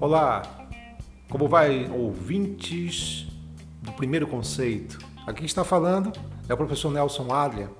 Olá, 0.00 0.42
como 1.28 1.48
vai, 1.48 1.90
ouvintes 1.90 3.26
do 3.82 3.92
primeiro 3.92 4.26
conceito? 4.26 4.98
Aqui 5.26 5.44
está 5.44 5.64
falando 5.64 6.12
é 6.48 6.54
o 6.54 6.56
professor 6.56 6.90
Nelson 6.90 7.30
Adria, 7.32 7.70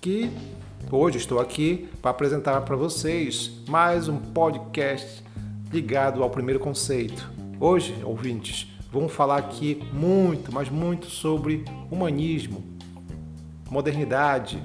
que 0.00 0.30
hoje 0.90 1.18
estou 1.18 1.40
aqui 1.40 1.88
para 2.02 2.10
apresentar 2.10 2.60
para 2.62 2.76
vocês 2.76 3.62
mais 3.68 4.08
um 4.08 4.18
podcast 4.18 5.24
ligado 5.72 6.22
ao 6.22 6.28
primeiro 6.28 6.60
conceito. 6.60 7.30
Hoje, 7.58 7.96
ouvintes, 8.04 8.70
vamos 8.92 9.12
falar 9.12 9.38
aqui 9.38 9.82
muito, 9.92 10.52
mas 10.52 10.68
muito 10.68 11.06
sobre 11.06 11.64
humanismo, 11.90 12.77
modernidade, 13.70 14.62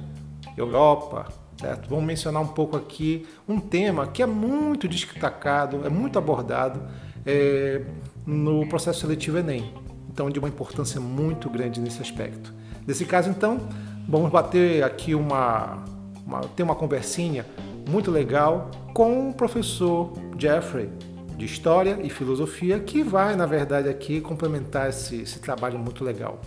Europa, 0.58 1.28
certo? 1.60 1.90
Vamos 1.90 2.06
mencionar 2.06 2.42
um 2.42 2.48
pouco 2.48 2.76
aqui 2.76 3.26
um 3.48 3.60
tema 3.60 4.08
que 4.08 4.22
é 4.22 4.26
muito 4.26 4.88
destacado, 4.88 5.86
é 5.86 5.90
muito 5.90 6.18
abordado 6.18 6.82
é, 7.26 7.82
no 8.26 8.68
processo 8.68 9.02
seletivo 9.02 9.38
Enem. 9.38 9.74
Então, 10.10 10.30
de 10.30 10.38
uma 10.38 10.48
importância 10.48 11.02
muito 11.02 11.50
grande 11.50 11.82
nesse 11.82 12.02
aspecto. 12.02 12.54
Nesse 12.86 13.06
caso, 13.06 13.30
então, 13.30 13.60
vamos 14.08 14.30
bater 14.30 14.84
aqui 14.84 15.16
uma, 15.16 15.84
uma 16.26 16.42
ter 16.42 16.64
uma 16.64 16.76
conversinha 16.76 17.46
muito 17.90 18.12
legal 18.12 18.70
com 18.94 19.30
o 19.30 19.34
professor 19.34 20.14
Jeffrey 20.38 20.90
de 21.36 21.46
História 21.46 21.98
e 22.04 22.10
Filosofia, 22.10 22.80
que 22.80 23.02
vai, 23.02 23.36
na 23.36 23.46
verdade, 23.46 23.90
aqui 23.90 24.22
complementar 24.22 24.90
esse, 24.90 25.22
esse 25.22 25.40
trabalho 25.40 25.80
muito 25.80 26.04
legal. 26.04 26.40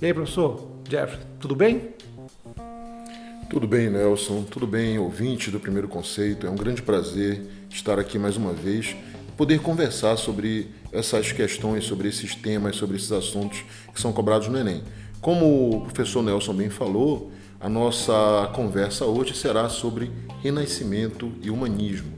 E 0.00 0.06
aí, 0.06 0.14
professor 0.14 0.71
Jeffrey, 0.92 1.20
tudo 1.40 1.56
bem? 1.56 1.88
Tudo 3.48 3.66
bem, 3.66 3.88
Nelson. 3.88 4.42
Tudo 4.42 4.66
bem, 4.66 4.98
ouvinte 4.98 5.50
do 5.50 5.58
Primeiro 5.58 5.88
Conceito. 5.88 6.46
É 6.46 6.50
um 6.50 6.54
grande 6.54 6.82
prazer 6.82 7.46
estar 7.70 7.98
aqui 7.98 8.18
mais 8.18 8.36
uma 8.36 8.52
vez 8.52 8.94
poder 9.34 9.60
conversar 9.60 10.18
sobre 10.18 10.68
essas 10.92 11.32
questões, 11.32 11.84
sobre 11.84 12.08
esses 12.08 12.34
temas, 12.34 12.76
sobre 12.76 12.98
esses 12.98 13.10
assuntos 13.10 13.64
que 13.94 13.98
são 13.98 14.12
cobrados 14.12 14.48
no 14.48 14.58
Enem. 14.58 14.84
Como 15.22 15.78
o 15.78 15.80
professor 15.80 16.22
Nelson 16.22 16.52
bem 16.52 16.68
falou, 16.68 17.32
a 17.58 17.70
nossa 17.70 18.50
conversa 18.54 19.06
hoje 19.06 19.34
será 19.34 19.70
sobre 19.70 20.12
renascimento 20.42 21.32
e 21.40 21.48
humanismo. 21.48 22.12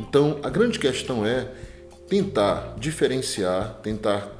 Então, 0.00 0.40
a 0.42 0.50
grande 0.50 0.80
questão 0.80 1.24
é 1.24 1.46
tentar 2.08 2.74
diferenciar, 2.76 3.74
tentar 3.84 4.35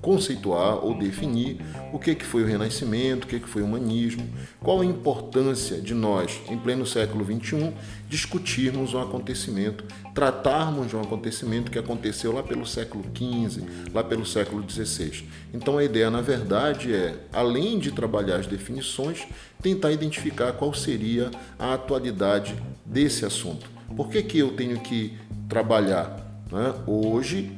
conceituar 0.00 0.84
ou 0.84 0.96
definir 0.96 1.58
o 1.92 1.98
que, 1.98 2.14
que 2.14 2.24
foi 2.24 2.42
o 2.42 2.46
Renascimento, 2.46 3.26
o 3.26 3.30
que, 3.30 3.40
que 3.40 3.48
foi 3.48 3.62
o 3.62 3.64
humanismo, 3.64 4.26
qual 4.60 4.80
a 4.80 4.84
importância 4.84 5.80
de 5.80 5.94
nós, 5.94 6.40
em 6.48 6.56
pleno 6.56 6.86
século 6.86 7.24
XXI, 7.24 7.72
discutirmos 8.08 8.94
um 8.94 9.00
acontecimento, 9.00 9.84
tratarmos 10.14 10.88
de 10.88 10.96
um 10.96 11.00
acontecimento 11.00 11.70
que 11.70 11.78
aconteceu 11.78 12.32
lá 12.32 12.42
pelo 12.42 12.66
século 12.66 13.04
XV, 13.14 13.62
lá 13.92 14.04
pelo 14.04 14.24
século 14.24 14.64
XVI. 14.68 15.24
Então 15.52 15.78
a 15.78 15.84
ideia, 15.84 16.10
na 16.10 16.20
verdade, 16.20 16.94
é, 16.94 17.16
além 17.32 17.78
de 17.78 17.90
trabalhar 17.90 18.36
as 18.36 18.46
definições, 18.46 19.26
tentar 19.60 19.90
identificar 19.90 20.52
qual 20.52 20.72
seria 20.72 21.30
a 21.58 21.74
atualidade 21.74 22.54
desse 22.84 23.24
assunto. 23.24 23.68
Por 23.96 24.08
que, 24.08 24.22
que 24.22 24.38
eu 24.38 24.52
tenho 24.52 24.78
que 24.80 25.16
trabalhar 25.48 26.28
né, 26.52 26.74
hoje 26.86 27.57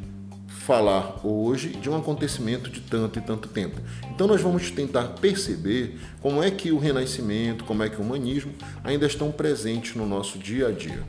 falar 0.61 1.19
hoje 1.25 1.71
de 1.71 1.89
um 1.89 1.97
acontecimento 1.97 2.71
de 2.71 2.81
tanto 2.81 3.19
e 3.19 3.23
tanto 3.23 3.49
tempo. 3.49 3.81
Então 4.15 4.27
nós 4.27 4.43
vamos 4.43 4.71
tentar 4.71 5.05
perceber 5.21 5.99
como 6.21 6.43
é 6.43 6.51
que 6.51 6.71
o 6.71 6.79
renascimento, 6.79 7.65
como 7.65 7.83
é 7.83 7.89
que 7.89 7.97
o 7.97 8.05
humanismo 8.05 8.53
ainda 8.85 9.07
estão 9.07 9.33
presentes 9.33 9.97
no 9.97 10.07
nosso 10.07 10.39
dia 10.39 10.69
a 10.69 10.71
dia. 10.71 11.03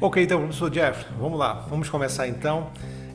Ok, 0.00 0.22
então, 0.22 0.40
professor 0.40 0.68
Jeff, 0.68 1.06
vamos 1.18 1.38
lá, 1.38 1.64
vamos 1.70 1.88
começar 1.88 2.26
então. 2.26 2.72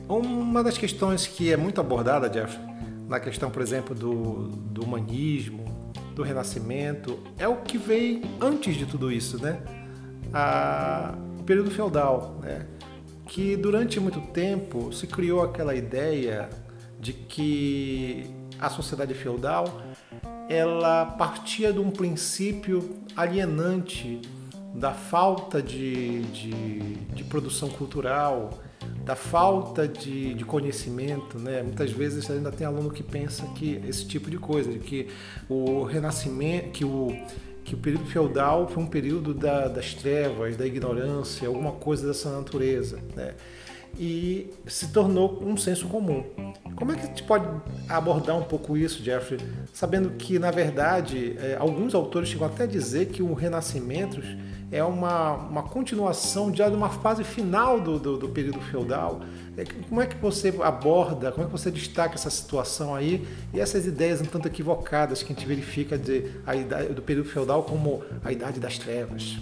Uma 0.08 0.62
das 0.62 0.78
questões 0.78 1.26
que 1.26 1.52
é 1.52 1.56
muito 1.56 1.80
abordada, 1.80 2.28
Jeff, 2.28 2.58
na 3.06 3.20
questão, 3.20 3.50
por 3.50 3.60
exemplo, 3.60 3.94
do, 3.94 4.48
do 4.48 4.84
humanismo, 4.84 5.64
do 6.14 6.22
renascimento, 6.22 7.18
é 7.38 7.46
o 7.46 7.56
que 7.56 7.76
veio 7.76 8.22
antes 8.40 8.74
de 8.74 8.86
tudo 8.86 9.12
isso, 9.12 9.40
né? 9.40 9.58
A, 10.32 11.14
o 11.38 11.42
período 11.42 11.70
feudal, 11.70 12.38
né? 12.42 12.66
Que 13.26 13.56
durante 13.56 13.98
muito 13.98 14.20
tempo 14.20 14.92
se 14.92 15.06
criou 15.06 15.42
aquela 15.42 15.74
ideia 15.74 16.48
de 17.00 17.12
que 17.12 18.30
a 18.58 18.68
sociedade 18.70 19.14
feudal 19.14 19.82
ela 20.48 21.06
partia 21.06 21.72
de 21.72 21.78
um 21.78 21.90
princípio 21.90 22.96
alienante 23.16 24.20
da 24.74 24.92
falta 24.92 25.62
de, 25.62 26.22
de, 26.22 26.80
de 27.14 27.24
produção 27.24 27.68
cultural, 27.70 28.50
da 29.04 29.14
falta 29.14 29.86
de, 29.86 30.34
de, 30.34 30.44
conhecimento, 30.44 31.38
né? 31.38 31.62
Muitas 31.62 31.92
vezes 31.92 32.28
ainda 32.30 32.50
tem 32.50 32.66
aluno 32.66 32.90
que 32.90 33.02
pensa 33.02 33.46
que 33.54 33.80
esse 33.86 34.06
tipo 34.06 34.30
de 34.30 34.38
coisa, 34.38 34.70
de 34.72 34.80
que 34.80 35.08
o 35.48 35.84
renascimento, 35.84 36.70
que 36.70 36.84
o 36.84 37.16
que 37.64 37.74
o 37.74 37.78
período 37.78 38.04
feudal 38.04 38.68
foi 38.68 38.82
um 38.82 38.86
período 38.86 39.32
da, 39.32 39.68
das 39.68 39.94
trevas, 39.94 40.56
da 40.56 40.66
ignorância, 40.66 41.48
alguma 41.48 41.72
coisa 41.72 42.06
dessa 42.06 42.30
natureza, 42.30 42.98
né? 43.16 43.34
E 43.98 44.50
se 44.66 44.88
tornou 44.88 45.40
um 45.42 45.56
senso 45.56 45.86
comum. 45.86 46.24
Como 46.74 46.90
é 46.92 46.96
que 46.96 47.02
a 47.02 47.06
gente 47.06 47.22
pode 47.22 47.46
abordar 47.88 48.36
um 48.36 48.42
pouco 48.42 48.76
isso, 48.76 49.02
Jeffrey, 49.02 49.38
sabendo 49.72 50.10
que, 50.10 50.38
na 50.38 50.50
verdade, 50.50 51.36
é, 51.38 51.56
alguns 51.58 51.94
autores 51.94 52.28
chegam 52.28 52.48
até 52.48 52.64
a 52.64 52.66
dizer 52.66 53.06
que 53.06 53.22
o 53.22 53.32
Renascimento 53.34 54.20
é 54.72 54.82
uma, 54.82 55.34
uma 55.34 55.62
continuação 55.62 56.50
de 56.50 56.60
uma 56.62 56.88
fase 56.88 57.22
final 57.22 57.80
do, 57.80 57.98
do, 57.98 58.18
do 58.18 58.28
período 58.28 58.60
feudal. 58.60 59.20
Como 59.88 60.00
é 60.00 60.06
que 60.06 60.16
você 60.16 60.52
aborda, 60.62 61.30
como 61.30 61.44
é 61.44 61.46
que 61.46 61.52
você 61.52 61.70
destaca 61.70 62.14
essa 62.14 62.30
situação 62.30 62.94
aí 62.94 63.26
e 63.52 63.60
essas 63.60 63.86
ideias 63.86 64.20
um 64.20 64.24
tanto 64.24 64.48
equivocadas 64.48 65.22
que 65.22 65.32
a 65.32 65.36
gente 65.36 65.46
verifica 65.46 65.96
de, 65.96 66.30
a 66.44 66.56
idade, 66.56 66.92
do 66.92 67.02
período 67.02 67.28
feudal 67.28 67.62
como 67.62 68.02
a 68.24 68.32
idade 68.32 68.58
das 68.58 68.78
trevas? 68.78 69.36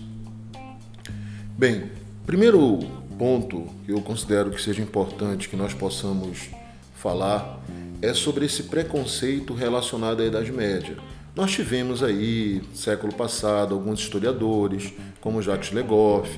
Bem, 1.57 1.91
primeiro 2.27 2.81
ponto 3.19 3.69
que 3.87 3.93
eu 3.93 4.01
considero 4.03 4.51
que 4.51 4.61
seja 4.61 4.83
importante 4.83 5.49
que 5.49 5.57
nós 5.57 5.73
possamos 5.73 6.51
falar 6.95 7.61
é 8.03 8.13
sobre 8.13 8.45
esse 8.45 8.65
preconceito 8.65 9.55
relacionado 9.55 10.21
à 10.21 10.27
Idade 10.27 10.53
Média. 10.53 10.97
Nós 11.35 11.53
tivemos 11.53 12.03
aí, 12.03 12.63
século 12.75 13.15
passado, 13.15 13.75
alguns 13.75 14.01
historiadores, 14.01 14.93
como 15.21 15.41
Jacques 15.41 15.73
Legoff, 15.73 16.37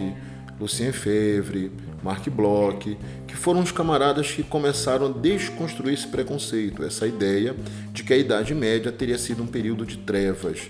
Lucien 0.60 0.92
Febvre, 0.92 1.72
Marc 2.04 2.28
Bloch, 2.28 2.98
que 3.26 3.34
foram 3.34 3.62
os 3.62 3.72
camaradas 3.72 4.30
que 4.30 4.42
começaram 4.42 5.06
a 5.06 5.08
desconstruir 5.08 5.94
esse 5.94 6.06
preconceito, 6.06 6.84
essa 6.84 7.06
ideia 7.06 7.56
de 7.92 8.04
que 8.04 8.12
a 8.12 8.16
Idade 8.16 8.54
Média 8.54 8.92
teria 8.92 9.16
sido 9.16 9.42
um 9.42 9.46
período 9.46 9.86
de 9.86 9.96
trevas. 9.96 10.68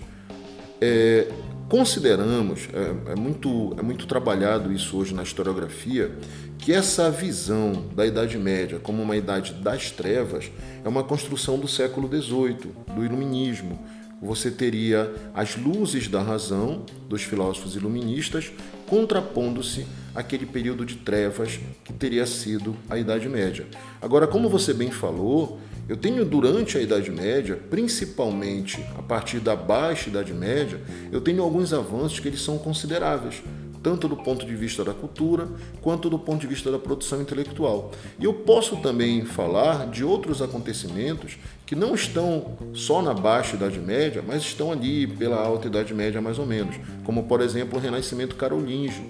É, 0.81 1.27
consideramos, 1.69 2.69
é, 2.73 3.13
é, 3.13 3.17
muito, 3.17 3.75
é 3.77 3.83
muito 3.83 4.07
trabalhado 4.07 4.73
isso 4.73 4.97
hoje 4.97 5.13
na 5.13 5.25
historiografia, 5.25 6.13
que 6.57 6.73
essa 6.73 7.11
visão 7.11 7.85
da 7.97 8.07
Idade 8.07 8.39
Média 8.39 8.79
como 8.79 9.03
uma 9.03 9.17
idade 9.17 9.55
das 9.55 9.91
trevas 9.91 10.53
é 10.85 10.89
uma 10.89 11.03
construção 11.03 11.59
do 11.59 11.67
século 11.67 12.09
XVIII, 12.09 12.73
do 12.95 13.05
Iluminismo, 13.05 13.79
você 14.23 14.51
teria 14.51 15.13
as 15.35 15.57
luzes 15.57 16.09
da 16.09 16.23
razão 16.23 16.83
dos 17.09 17.23
filósofos 17.23 17.77
iluministas 17.77 18.51
contrapondo-se 18.87 19.87
àquele 20.15 20.47
período 20.47 20.85
de 20.85 20.97
trevas 20.97 21.59
que 21.85 21.93
teria 21.93 22.27
sido 22.27 22.77
a 22.89 22.99
Idade 22.99 23.29
Média. 23.29 23.67
Agora, 24.01 24.27
como 24.27 24.49
você 24.49 24.73
bem 24.73 24.91
falou, 24.91 25.59
eu 25.89 25.97
tenho 25.97 26.25
durante 26.25 26.79
a 26.79 26.81
Idade 26.81 27.11
Média, 27.11 27.59
principalmente 27.69 28.83
a 28.97 29.03
partir 29.03 29.41
da 29.41 29.55
baixa 29.55 30.09
Idade 30.09 30.33
Média, 30.33 30.81
eu 31.13 31.21
tenho 31.21 31.43
alguns 31.43 31.73
avanços 31.73 32.21
que 32.21 32.29
eles 32.29 32.41
são 32.41 32.57
consideráveis 32.57 33.43
tanto 33.85 34.09
do 34.09 34.17
ponto 34.17 34.47
de 34.47 34.57
vista 34.57 34.83
da 34.83 34.95
cultura 34.95 35.47
quanto 35.83 36.09
do 36.09 36.19
ponto 36.19 36.41
de 36.41 36.47
vista 36.47 36.73
da 36.73 36.79
produção 36.79 37.21
intelectual. 37.21 37.93
E 38.19 38.25
eu 38.25 38.33
posso 38.33 38.79
também 38.79 39.27
falar 39.27 39.87
de 39.89 40.03
outros 40.03 40.41
acontecimentos 40.41 41.37
que 41.67 41.77
não 41.77 41.95
estão 41.95 42.57
só 42.73 43.03
na 43.03 43.13
baixa 43.13 43.57
Idade 43.57 43.79
Média, 43.79 44.25
mas 44.27 44.43
estão 44.43 44.73
ali 44.73 45.07
pela 45.07 45.37
alta 45.37 45.67
Idade 45.67 45.93
Média 45.93 46.21
mais 46.21 46.39
ou 46.39 46.47
menos, 46.47 46.77
como 47.05 47.25
por 47.25 47.43
exemplo 47.43 47.79
o 47.79 47.81
Renascimento 47.81 48.37
Carolíngio, 48.37 49.05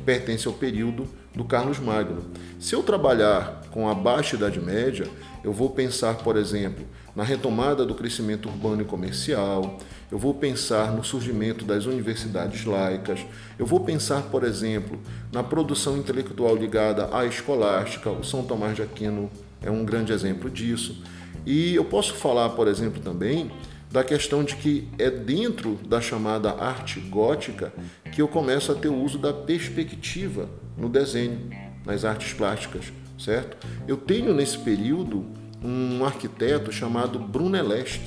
que 0.00 0.04
pertence 0.04 0.48
ao 0.48 0.54
período 0.54 1.06
do 1.34 1.44
Carlos 1.44 1.78
Magno. 1.78 2.22
Se 2.58 2.74
eu 2.74 2.82
trabalhar 2.82 3.62
com 3.70 3.88
a 3.88 3.94
baixa 3.94 4.34
Idade 4.34 4.58
Média, 4.58 5.06
eu 5.44 5.52
vou 5.52 5.70
pensar, 5.70 6.14
por 6.14 6.36
exemplo, 6.36 6.84
na 7.14 7.22
retomada 7.22 7.84
do 7.84 7.94
crescimento 7.94 8.48
urbano 8.48 8.82
e 8.82 8.84
comercial, 8.84 9.78
eu 10.10 10.18
vou 10.18 10.34
pensar 10.34 10.92
no 10.92 11.04
surgimento 11.04 11.64
das 11.64 11.84
universidades 11.84 12.64
laicas, 12.64 13.20
eu 13.58 13.66
vou 13.66 13.80
pensar, 13.80 14.22
por 14.22 14.42
exemplo, 14.42 14.98
na 15.32 15.42
produção 15.42 15.96
intelectual 15.96 16.56
ligada 16.56 17.14
à 17.16 17.24
escolástica, 17.26 18.10
o 18.10 18.24
São 18.24 18.42
Tomás 18.42 18.74
de 18.74 18.82
Aquino 18.82 19.30
é 19.62 19.70
um 19.70 19.84
grande 19.84 20.12
exemplo 20.12 20.48
disso. 20.50 21.02
E 21.46 21.74
eu 21.74 21.84
posso 21.84 22.14
falar, 22.14 22.50
por 22.50 22.66
exemplo, 22.66 23.00
também 23.00 23.50
da 23.90 24.04
questão 24.04 24.44
de 24.44 24.54
que 24.56 24.88
é 24.98 25.10
dentro 25.10 25.74
da 25.86 26.00
chamada 26.00 26.52
arte 26.52 27.00
gótica 27.00 27.72
que 28.12 28.22
eu 28.22 28.28
começo 28.28 28.70
a 28.70 28.74
ter 28.74 28.88
o 28.88 28.94
uso 28.94 29.18
da 29.18 29.32
perspectiva 29.32 30.48
no 30.76 30.88
desenho, 30.88 31.50
nas 31.84 32.04
artes 32.04 32.32
plásticas, 32.32 32.92
certo? 33.18 33.56
Eu 33.88 33.96
tenho 33.96 34.32
nesse 34.32 34.58
período 34.58 35.26
um 35.62 36.04
arquiteto 36.04 36.70
chamado 36.70 37.18
Brunelleschi, 37.18 38.00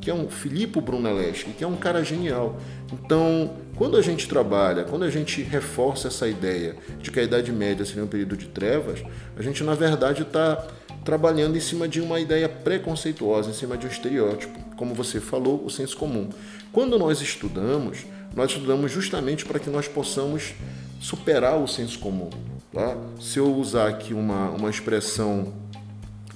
que 0.00 0.10
é 0.10 0.14
um 0.14 0.28
Filippo 0.28 0.80
Brunelleschi, 0.80 1.46
que 1.50 1.64
é 1.64 1.66
um 1.66 1.76
cara 1.76 2.04
genial. 2.04 2.60
Então, 2.92 3.56
quando 3.74 3.96
a 3.96 4.02
gente 4.02 4.28
trabalha, 4.28 4.84
quando 4.84 5.04
a 5.04 5.10
gente 5.10 5.42
reforça 5.42 6.08
essa 6.08 6.28
ideia 6.28 6.76
de 7.00 7.10
que 7.10 7.18
a 7.18 7.22
Idade 7.22 7.50
Média 7.50 7.84
seria 7.84 8.04
um 8.04 8.08
período 8.08 8.36
de 8.36 8.46
trevas, 8.46 9.02
a 9.36 9.42
gente 9.42 9.64
na 9.64 9.74
verdade 9.74 10.22
está 10.22 10.64
trabalhando 11.04 11.56
em 11.56 11.60
cima 11.60 11.88
de 11.88 12.00
uma 12.00 12.20
ideia 12.20 12.48
preconceituosa, 12.48 13.50
em 13.50 13.54
cima 13.54 13.76
de 13.76 13.86
um 13.86 13.90
estereótipo, 13.90 14.65
como 14.76 14.94
você 14.94 15.20
falou, 15.20 15.64
o 15.64 15.70
senso 15.70 15.96
comum. 15.96 16.28
Quando 16.72 16.98
nós 16.98 17.20
estudamos, 17.20 18.04
nós 18.34 18.50
estudamos 18.50 18.92
justamente 18.92 19.44
para 19.44 19.58
que 19.58 19.70
nós 19.70 19.88
possamos 19.88 20.54
superar 21.00 21.56
o 21.58 21.66
senso 21.66 21.98
comum. 21.98 22.30
Tá? 22.72 22.96
Se 23.20 23.38
eu 23.38 23.54
usar 23.54 23.88
aqui 23.88 24.12
uma, 24.12 24.50
uma 24.50 24.70
expressão 24.70 25.54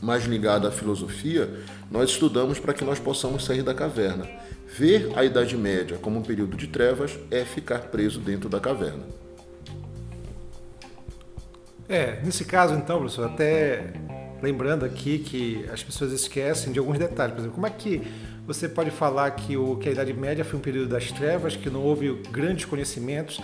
mais 0.03 0.25
ligada 0.25 0.69
à 0.69 0.71
filosofia, 0.71 1.51
nós 1.91 2.11
estudamos 2.11 2.59
para 2.59 2.73
que 2.73 2.85
nós 2.85 2.99
possamos 2.99 3.45
sair 3.45 3.63
da 3.63 3.75
caverna. 3.75 4.27
Ver 4.67 5.11
a 5.17 5.25
Idade 5.25 5.57
Média 5.57 5.99
como 6.01 6.19
um 6.19 6.23
período 6.23 6.57
de 6.57 6.69
trevas 6.69 7.19
é 7.31 7.45
ficar 7.45 7.81
preso 7.89 8.21
dentro 8.21 8.49
da 8.49 8.61
caverna. 8.61 9.05
É, 11.89 12.21
nesse 12.23 12.45
caso 12.45 12.75
então, 12.75 13.01
professor, 13.01 13.27
até 13.27 13.93
lembrando 14.43 14.85
aqui 14.85 15.19
que 15.19 15.65
as 15.73 15.83
pessoas 15.83 16.13
esquecem 16.13 16.73
de 16.73 16.79
alguns 16.79 16.99
detalhes. 16.99 17.35
Por 17.35 17.41
exemplo, 17.41 17.55
como 17.55 17.67
é 17.67 17.71
que 17.71 18.03
você 18.47 18.69
pode 18.69 18.91
falar 18.91 19.31
que, 19.33 19.57
o, 19.57 19.77
que 19.77 19.89
a 19.89 19.93
Idade 19.93 20.13
Média 20.13 20.45
foi 20.45 20.59
um 20.59 20.63
período 20.63 20.89
das 20.89 21.13
trevas, 21.13 21.57
que 21.57 21.71
não 21.71 21.83
houve 21.83 22.21
grandes 22.31 22.65
conhecimentos, 22.65 23.41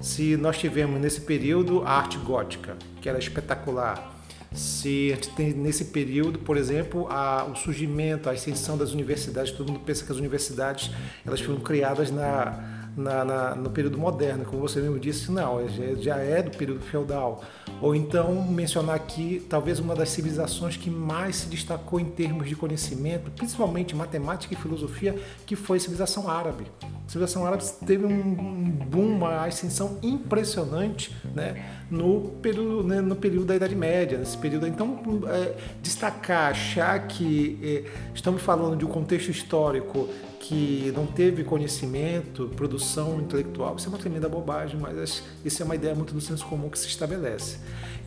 se 0.00 0.36
nós 0.36 0.58
tivemos 0.58 1.00
nesse 1.00 1.20
período 1.20 1.82
a 1.82 1.90
arte 1.92 2.18
gótica, 2.18 2.76
que 3.00 3.08
era 3.08 3.18
espetacular, 3.18 4.18
se 4.52 5.16
tem 5.36 5.52
nesse 5.52 5.86
período, 5.86 6.38
por 6.40 6.56
exemplo, 6.56 7.06
a, 7.08 7.44
o 7.44 7.54
surgimento, 7.54 8.28
a 8.28 8.32
ascensão 8.32 8.76
das 8.76 8.92
universidades, 8.92 9.52
todo 9.52 9.70
mundo 9.70 9.82
pensa 9.84 10.04
que 10.04 10.10
as 10.10 10.18
universidades 10.18 10.90
elas 11.24 11.40
foram 11.40 11.60
criadas 11.60 12.10
na 12.10 12.79
na, 13.00 13.24
na, 13.24 13.54
no 13.54 13.70
período 13.70 13.98
moderno, 13.98 14.44
como 14.44 14.60
você 14.60 14.80
mesmo 14.80 14.98
disse, 14.98 15.32
não, 15.32 15.66
já, 15.68 15.94
já 15.94 16.16
é 16.18 16.42
do 16.42 16.56
período 16.56 16.80
feudal. 16.80 17.42
Ou 17.80 17.94
então 17.94 18.42
mencionar 18.44 18.96
aqui 18.96 19.44
talvez 19.48 19.78
uma 19.78 19.94
das 19.94 20.10
civilizações 20.10 20.76
que 20.76 20.90
mais 20.90 21.36
se 21.36 21.48
destacou 21.48 21.98
em 21.98 22.04
termos 22.04 22.48
de 22.48 22.54
conhecimento, 22.54 23.30
principalmente 23.30 23.96
matemática 23.96 24.52
e 24.52 24.56
filosofia, 24.56 25.16
que 25.46 25.56
foi 25.56 25.78
a 25.78 25.80
civilização 25.80 26.28
árabe. 26.28 26.66
A 26.82 27.08
civilização 27.08 27.46
árabe 27.46 27.64
teve 27.86 28.04
um 28.04 28.70
boom, 28.70 29.16
uma 29.16 29.46
ascensão 29.46 29.98
impressionante 30.02 31.14
né, 31.34 31.80
no, 31.90 32.20
período, 32.42 32.86
né, 32.86 33.00
no 33.00 33.16
período 33.16 33.46
da 33.46 33.56
Idade 33.56 33.74
Média, 33.74 34.18
nesse 34.18 34.36
período. 34.36 34.66
Então, 34.66 35.00
é, 35.26 35.56
destacar, 35.82 36.50
achar 36.50 37.06
que 37.08 37.58
é, 37.62 37.90
estamos 38.14 38.42
falando 38.42 38.76
de 38.76 38.84
um 38.84 38.88
contexto 38.88 39.30
histórico 39.30 40.08
que 40.40 40.90
não 40.96 41.06
teve 41.06 41.44
conhecimento, 41.44 42.48
produção 42.56 43.20
intelectual, 43.20 43.76
isso 43.76 43.86
é 43.86 43.90
uma 43.90 43.98
tremenda 43.98 44.28
bobagem, 44.28 44.80
mas 44.80 45.22
isso 45.44 45.62
é 45.62 45.64
uma 45.64 45.74
ideia 45.74 45.94
muito 45.94 46.14
do 46.14 46.20
senso 46.20 46.46
comum 46.46 46.70
que 46.70 46.78
se 46.78 46.88
estabelece. 46.88 47.58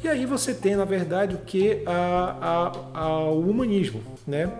E 0.03 0.07
aí 0.07 0.25
você 0.25 0.53
tem, 0.53 0.75
na 0.75 0.83
verdade, 0.83 1.35
o 1.35 1.37
que 1.37 1.83
a, 1.85 2.71
a, 2.93 2.99
a, 2.99 3.29
o 3.29 3.49
humanismo, 3.49 4.01
né? 4.27 4.51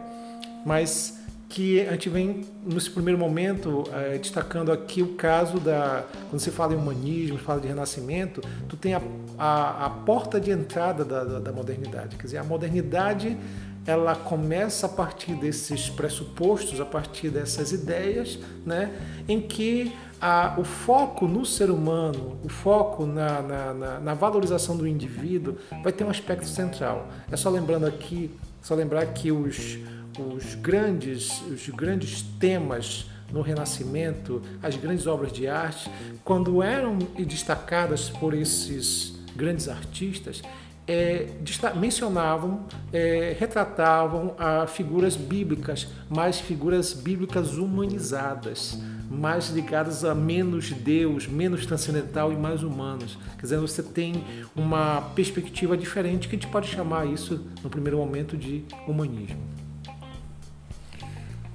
Mas 0.66 1.20
que 1.50 1.82
a 1.82 1.92
gente 1.92 2.10
vem 2.10 2.46
nesse 2.66 2.90
primeiro 2.90 3.20
momento 3.20 3.84
é, 3.94 4.18
destacando 4.18 4.72
aqui 4.72 5.04
o 5.04 5.10
caso 5.16 5.60
da 5.60 6.04
quando 6.30 6.40
se 6.40 6.50
fala 6.50 6.74
em 6.74 6.78
humanismo, 6.78 7.38
fala 7.38 7.60
de 7.60 7.68
renascimento, 7.68 8.42
tu 8.68 8.76
tem 8.76 8.94
a, 8.96 9.02
a, 9.38 9.86
a 9.86 9.90
porta 9.90 10.40
de 10.40 10.50
entrada 10.50 11.04
da, 11.06 11.24
da, 11.24 11.40
da 11.40 11.52
modernidade, 11.52 12.16
quer 12.16 12.24
dizer, 12.24 12.38
a 12.38 12.44
modernidade 12.44 13.38
ela 13.86 14.16
começa 14.16 14.86
a 14.86 14.90
partir 14.90 15.36
desses 15.36 15.90
pressupostos, 15.90 16.80
a 16.80 16.86
partir 16.86 17.30
dessas 17.30 17.72
ideias, 17.72 18.40
né, 18.66 18.92
em 19.28 19.42
que 19.42 19.94
a, 20.22 20.56
o 20.58 20.64
foco 20.64 21.28
no 21.28 21.46
ser 21.46 21.70
humano, 21.70 22.38
o 22.44 22.50
foco 22.50 23.06
na, 23.06 23.42
na, 23.42 23.74
na, 23.74 24.00
na, 24.00 24.14
valorização 24.14 24.78
do 24.78 24.88
indivíduo 24.88 25.58
vai 25.84 25.92
ter 25.92 26.06
um 26.06 26.10
aspecto 26.10 26.48
central. 26.48 27.10
É 27.30 27.36
só 27.36 27.50
lembrando 27.50 27.86
aqui, 27.86 28.32
só 28.62 28.74
lembrar 28.74 29.06
que 29.08 29.34
os, 29.34 29.78
os, 30.18 30.56
grandes, 30.56 31.42
os 31.42 31.68
grandes 31.68 32.22
temas 32.40 33.08
no 33.34 33.42
Renascimento, 33.42 34.42
as 34.62 34.78
grandes 34.78 35.08
obras 35.08 35.34
de 35.34 35.46
arte, 35.46 35.92
quando 36.24 36.64
eram 36.64 36.98
destacadas 37.18 38.10
por 38.10 38.34
esses 38.34 39.20
grandes 39.36 39.68
artistas, 39.68 40.42
é, 40.88 41.28
mencionavam, 41.76 42.66
é, 42.92 43.36
retratavam 43.40 44.36
a 44.38 44.68
figuras 44.68 45.16
bíblicas, 45.16 45.88
mais 46.10 46.40
figuras 46.40 46.94
bíblicas 46.94 47.58
humanizadas, 47.58 48.78
mais 49.10 49.50
ligadas 49.50 50.04
a 50.04 50.14
menos 50.14 50.72
Deus, 50.72 51.28
menos 51.28 51.66
transcendental 51.66 52.34
e 52.34 52.36
mais 52.36 52.64
humanos. 52.64 53.18
Quer 53.36 53.44
dizer, 53.44 53.60
você 53.60 53.82
tem 53.82 54.24
uma 54.56 55.02
perspectiva 55.16 55.78
diferente 55.78 56.28
que 56.28 56.36
a 56.36 56.40
gente 56.40 56.52
pode 56.52 56.68
chamar 56.68 57.06
isso, 57.06 57.46
no 57.64 57.70
primeiro 57.70 57.98
momento, 57.98 58.36
de 58.36 58.66
humanismo. 58.88 59.40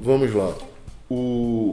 Vamos 0.01 0.33
lá. 0.33 0.55
O... 1.11 1.73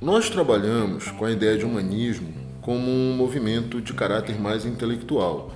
Nós 0.00 0.30
trabalhamos 0.30 1.10
com 1.10 1.24
a 1.24 1.30
ideia 1.30 1.58
de 1.58 1.64
humanismo 1.64 2.32
como 2.62 2.90
um 2.90 3.14
movimento 3.16 3.80
de 3.80 3.92
caráter 3.92 4.40
mais 4.40 4.64
intelectual 4.64 5.52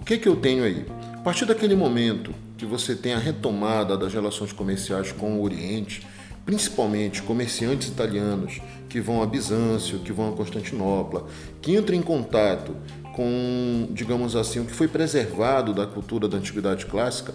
o 0.00 0.02
que, 0.02 0.16
que 0.16 0.26
eu 0.26 0.34
tenho 0.34 0.64
aí? 0.64 0.86
A 1.14 1.18
partir 1.18 1.44
daquele 1.44 1.76
momento 1.76 2.34
que 2.56 2.64
você 2.64 2.94
tem 2.94 3.12
a 3.12 3.18
retomada 3.18 3.98
das 3.98 4.14
relações 4.14 4.50
comerciais 4.50 5.12
com 5.12 5.34
o 5.34 5.42
Oriente, 5.42 6.06
principalmente 6.46 7.22
comerciantes 7.22 7.88
italianos 7.88 8.62
que 8.88 8.98
vão 8.98 9.22
a 9.22 9.26
Bizâncio, 9.26 9.98
que 9.98 10.10
vão 10.10 10.30
a 10.30 10.32
Constantinopla, 10.32 11.26
que 11.60 11.76
entram 11.76 11.94
em 11.94 12.00
contato 12.00 12.74
com, 13.14 13.88
digamos 13.90 14.34
assim, 14.34 14.60
o 14.60 14.64
que 14.64 14.72
foi 14.72 14.88
preservado 14.88 15.74
da 15.74 15.86
cultura 15.86 16.26
da 16.26 16.38
antiguidade 16.38 16.86
clássica, 16.86 17.34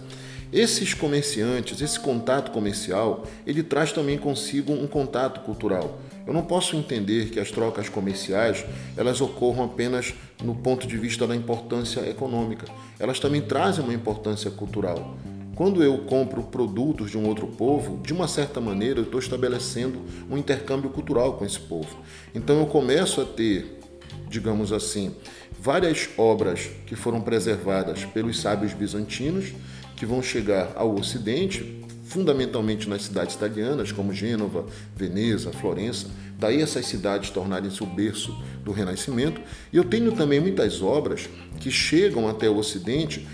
esses 0.52 0.96
comerciantes, 0.96 1.82
esse 1.82 2.00
contato 2.00 2.50
comercial, 2.50 3.26
ele 3.46 3.62
traz 3.62 3.92
também 3.92 4.18
consigo 4.18 4.74
um 4.74 4.88
contato 4.88 5.42
cultural. 5.42 6.00
Eu 6.28 6.34
não 6.34 6.42
posso 6.42 6.76
entender 6.76 7.30
que 7.30 7.40
as 7.40 7.52
trocas 7.52 7.88
comerciais 7.88 8.66
elas 8.98 9.22
ocorram 9.22 9.64
apenas 9.64 10.14
no 10.44 10.56
ponto 10.56 10.88
de 10.88 10.98
vista 10.98 11.28
da 11.28 11.36
importância 11.36 12.02
econômica. 12.10 12.66
Elas 13.00 13.20
também 13.20 13.42
trazem 13.42 13.84
uma 13.84 13.94
importância 13.94 14.50
cultural. 14.50 15.16
Quando 15.56 15.84
eu 15.84 16.00
compro 16.00 16.44
produtos 16.44 17.12
de 17.12 17.18
um 17.18 17.28
outro 17.28 17.48
povo, 17.48 18.02
de 18.04 18.12
uma 18.12 18.28
certa 18.28 18.60
maneira 18.60 19.00
eu 19.00 19.04
estou 19.04 19.20
estabelecendo 19.20 20.02
um 20.30 20.38
intercâmbio 20.38 20.90
cultural 20.90 21.34
com 21.34 21.46
esse 21.46 21.60
povo. 21.60 21.96
Então 22.34 22.60
eu 22.60 22.66
começo 22.66 23.22
a 23.22 23.26
ter, 23.26 23.80
digamos 24.28 24.74
assim, 24.74 25.16
várias 25.58 26.10
obras 26.18 26.70
que 26.86 26.96
foram 26.96 27.22
preservadas 27.22 28.04
pelos 28.04 28.42
sábios 28.42 28.74
bizantinos, 28.74 29.54
que 29.96 30.06
vão 30.06 30.22
chegar 30.22 30.74
ao 30.76 30.94
Ocidente, 30.94 31.85
fundamentalmente 32.06 32.88
nas 32.88 33.04
cidades 33.04 33.36
italianas, 33.36 33.92
como 33.92 34.14
Gênova, 34.14 34.66
Veneza, 34.96 35.52
Florença. 35.52 36.08
Daí 36.38 36.62
essas 36.62 36.86
cidades 36.86 37.30
tornarem-se 37.32 37.84
o 37.84 37.88
berço 37.88 38.36
do 38.64 38.72
Renascimento. 38.72 39.42
E 39.74 39.78
eu 39.78 39.84
tenho 39.84 40.12
também 40.12 40.40
muitas 40.40 40.82
obras 40.82 41.28
que 41.60 41.72
chegam 41.72 42.28
até 42.28 42.50
o 42.50 42.58
Ocidente 42.58 43.28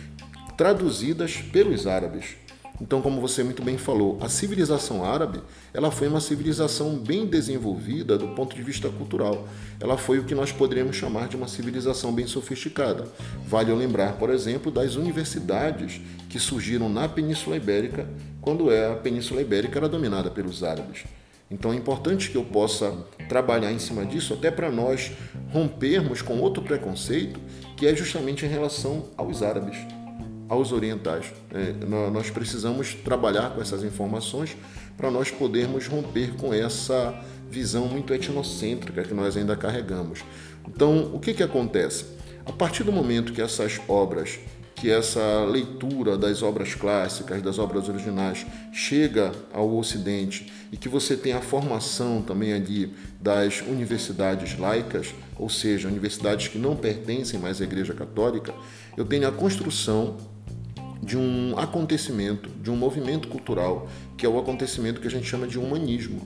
traduzidas 0.58 1.38
pelos 1.38 1.86
árabes. 1.86 2.41
Então, 2.82 3.00
como 3.00 3.22
você 3.22 3.44
muito 3.44 3.62
bem 3.62 3.78
falou, 3.78 4.18
a 4.20 4.28
civilização 4.28 5.06
árabe, 5.06 5.40
ela 5.72 5.92
foi 5.92 6.08
uma 6.08 6.20
civilização 6.20 6.96
bem 6.98 7.28
desenvolvida 7.28 8.18
do 8.18 8.30
ponto 8.30 8.56
de 8.56 8.64
vista 8.64 8.90
cultural. 8.90 9.48
Ela 9.80 9.98
foi 9.98 10.18
o 10.18 10.24
que 10.24 10.34
nós 10.34 10.52
poderíamos 10.52 10.96
chamar 10.96 11.28
de 11.28 11.36
uma 11.36 11.48
civilização 11.48 12.12
bem 12.12 12.26
sofisticada. 12.26 13.08
Vale 13.48 13.72
lembrar, 13.72 14.14
por 14.14 14.32
exemplo, 14.32 14.72
das 14.72 14.96
universidades 14.96 16.02
que 16.28 16.40
surgiram 16.40 16.90
na 16.90 17.08
Península 17.08 17.56
Ibérica, 17.56 18.10
quando 18.42 18.72
é 18.72 18.92
a 18.92 18.96
Península 18.96 19.42
Ibérica 19.42 19.78
era 19.78 19.88
dominada 19.88 20.32
pelos 20.32 20.64
árabes. 20.64 21.04
Então 21.52 21.72
é 21.72 21.76
importante 21.76 22.32
que 22.32 22.38
eu 22.38 22.44
possa 22.44 22.98
trabalhar 23.30 23.72
em 23.72 23.78
cima 23.78 24.04
disso, 24.06 24.34
até 24.34 24.50
para 24.50 24.72
nós 24.72 25.12
rompermos 25.52 26.24
com 26.24 26.40
outro 26.40 26.64
preconceito, 26.64 27.40
que 27.78 27.86
é 27.86 27.96
justamente 27.96 28.44
em 28.44 28.50
relação 28.50 29.06
aos 29.16 29.44
árabes 29.44 29.78
aos 30.52 30.74
orientais. 30.74 31.32
É, 31.54 31.74
nós 32.12 32.30
precisamos 32.30 32.94
trabalhar 32.94 33.52
com 33.52 33.62
essas 33.62 33.86
informações 33.86 34.58
para 34.98 35.10
nós 35.10 35.32
podermos 35.32 35.88
romper 35.88 36.36
com 36.36 36.54
essa 36.54 37.18
visão 37.50 37.88
muito 37.88 38.14
etnocêntrica 38.14 39.02
que 39.02 39.14
nós 39.14 39.38
ainda 39.38 39.56
carregamos. 39.56 40.26
Então, 40.68 41.10
o 41.14 41.22
que, 41.22 41.34
que 41.34 41.42
acontece? 41.42 42.04
A 42.46 42.52
partir 42.52 42.84
do 42.84 42.92
momento 42.92 43.32
que 43.32 43.42
essas 43.42 43.80
obras 43.88 44.40
que 44.76 44.90
essa 44.90 45.46
leitura 45.46 46.18
das 46.18 46.42
obras 46.42 46.74
clássicas, 46.74 47.40
das 47.44 47.60
obras 47.60 47.88
originais, 47.88 48.48
chega 48.74 49.32
ao 49.54 49.78
Ocidente 49.78 50.52
e 50.72 50.78
que 50.78 50.90
você 50.90 51.16
tem 51.16 51.34
a 51.34 51.40
formação 51.40 52.24
também 52.24 52.52
ali 52.52 52.92
das 53.22 53.62
universidades 53.62 54.58
laicas, 54.58 55.14
ou 55.38 55.48
seja, 55.50 55.88
universidades 55.88 56.48
que 56.48 56.58
não 56.58 56.76
pertencem 56.76 57.40
mais 57.40 57.62
à 57.62 57.64
Igreja 57.64 57.94
Católica, 57.94 58.56
eu 58.98 59.06
tenho 59.06 59.28
a 59.28 59.32
construção 59.32 60.18
de 61.02 61.18
um 61.18 61.58
acontecimento, 61.58 62.50
de 62.62 62.70
um 62.70 62.76
movimento 62.76 63.28
cultural, 63.28 63.90
que 64.18 64.26
é 64.26 64.30
o 64.30 64.40
acontecimento 64.40 65.02
que 65.02 65.08
a 65.08 65.12
gente 65.12 65.26
chama 65.26 65.48
de 65.48 65.58
humanismo. 65.58 66.22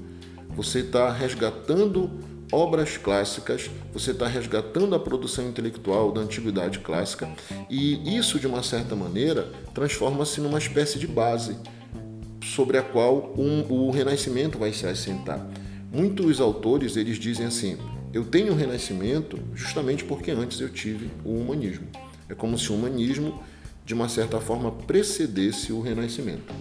Você 0.56 0.80
está 0.80 1.12
resgatando 1.12 2.10
obras 2.52 2.98
clássicas, 2.98 3.70
você 3.92 4.12
está 4.12 4.28
resgatando 4.28 4.94
a 4.96 5.00
produção 5.00 5.48
intelectual 5.48 6.12
da 6.12 6.22
antiguidade 6.22 6.80
clássica 6.80 7.30
e 7.70 8.18
isso, 8.18 8.40
de 8.40 8.48
uma 8.48 8.64
certa 8.64 8.96
maneira, 8.96 9.52
transforma-se 9.74 10.40
numa 10.42 10.60
espécie 10.60 11.00
de 11.00 11.08
base 11.08 11.58
sobre 12.44 12.78
a 12.78 12.84
qual 12.84 13.34
um, 13.38 13.66
o 13.70 13.92
Renascimento 13.92 14.58
vai 14.58 14.72
se 14.72 14.86
assentar. 14.86 15.46
Muitos 15.92 16.40
autores 16.40 16.96
eles 16.96 17.18
dizem 17.18 17.46
assim: 17.46 17.78
eu 18.14 18.24
tenho 18.24 18.54
o 18.54 18.56
Renascimento 18.56 19.40
justamente 19.54 20.04
porque 20.04 20.32
antes 20.32 20.60
eu 20.62 20.70
tive 20.70 21.10
o 21.24 21.32
humanismo. 21.32 21.88
É 22.30 22.36
como 22.36 22.58
se 22.58 22.72
o 22.72 22.76
humanismo, 22.76 23.44
de 23.86 23.94
uma 23.94 24.10
certa 24.10 24.42
forma, 24.42 24.72
precedesse 24.72 25.72
o 25.72 25.80
Renascimento. 25.80 26.54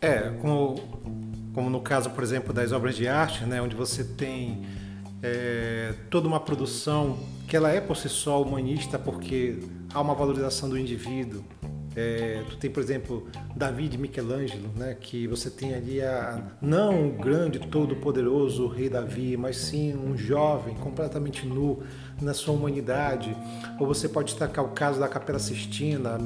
É, 0.00 0.30
como 0.40 0.98
como 1.58 1.70
no 1.70 1.80
caso, 1.80 2.10
por 2.10 2.22
exemplo, 2.22 2.54
das 2.54 2.70
obras 2.70 2.94
de 2.94 3.08
arte, 3.08 3.44
né, 3.44 3.60
onde 3.60 3.74
você 3.74 4.04
tem 4.04 4.64
é, 5.20 5.92
toda 6.08 6.28
uma 6.28 6.38
produção 6.38 7.18
que 7.48 7.56
ela 7.56 7.72
é 7.72 7.80
por 7.80 7.96
si 7.96 8.08
só 8.08 8.40
humanista, 8.40 8.96
porque 8.96 9.58
há 9.92 10.00
uma 10.00 10.14
valorização 10.14 10.68
do 10.68 10.78
indivíduo. 10.78 11.42
É, 12.00 12.44
tu 12.48 12.56
tem, 12.58 12.70
por 12.70 12.80
exemplo, 12.80 13.26
Davi 13.56 13.88
de 13.88 13.98
Michelangelo, 13.98 14.70
né, 14.76 14.96
que 15.00 15.26
você 15.26 15.50
tem 15.50 15.74
ali 15.74 16.00
a, 16.00 16.40
não 16.62 17.08
o 17.08 17.10
grande, 17.10 17.58
todo-poderoso 17.58 18.68
rei 18.68 18.88
Davi, 18.88 19.36
mas 19.36 19.56
sim 19.56 19.96
um 19.96 20.16
jovem 20.16 20.76
completamente 20.76 21.44
nu 21.44 21.82
na 22.22 22.32
sua 22.32 22.54
humanidade. 22.54 23.36
Ou 23.80 23.86
você 23.88 24.08
pode 24.08 24.28
destacar 24.28 24.64
o 24.64 24.68
caso 24.68 25.00
da 25.00 25.08
Capela 25.08 25.40
Sistina, 25.40 26.16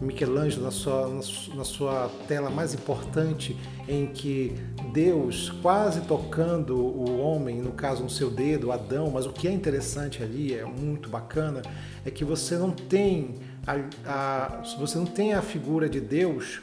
Michelangelo 0.00 0.64
na 0.64 0.72
sua, 0.72 1.08
na 1.54 1.64
sua 1.64 2.10
tela 2.26 2.50
mais 2.50 2.74
importante, 2.74 3.56
em 3.86 4.06
que 4.06 4.52
Deus 4.92 5.48
quase 5.62 6.00
tocando 6.00 6.76
o 6.76 7.20
homem, 7.20 7.62
no 7.62 7.70
caso 7.70 8.02
no 8.02 8.10
seu 8.10 8.32
dedo, 8.32 8.72
Adão, 8.72 9.12
mas 9.12 9.26
o 9.26 9.32
que 9.32 9.46
é 9.46 9.52
interessante 9.52 10.24
ali, 10.24 10.52
é 10.52 10.64
muito 10.64 11.08
bacana, 11.08 11.62
é 12.04 12.10
que 12.10 12.24
você 12.24 12.58
não 12.58 12.72
tem 12.72 13.36
a, 13.66 13.76
a, 14.06 14.62
você 14.78 14.98
não 14.98 15.06
tem 15.06 15.34
a 15.34 15.42
figura 15.42 15.88
de 15.88 16.00
Deus 16.00 16.60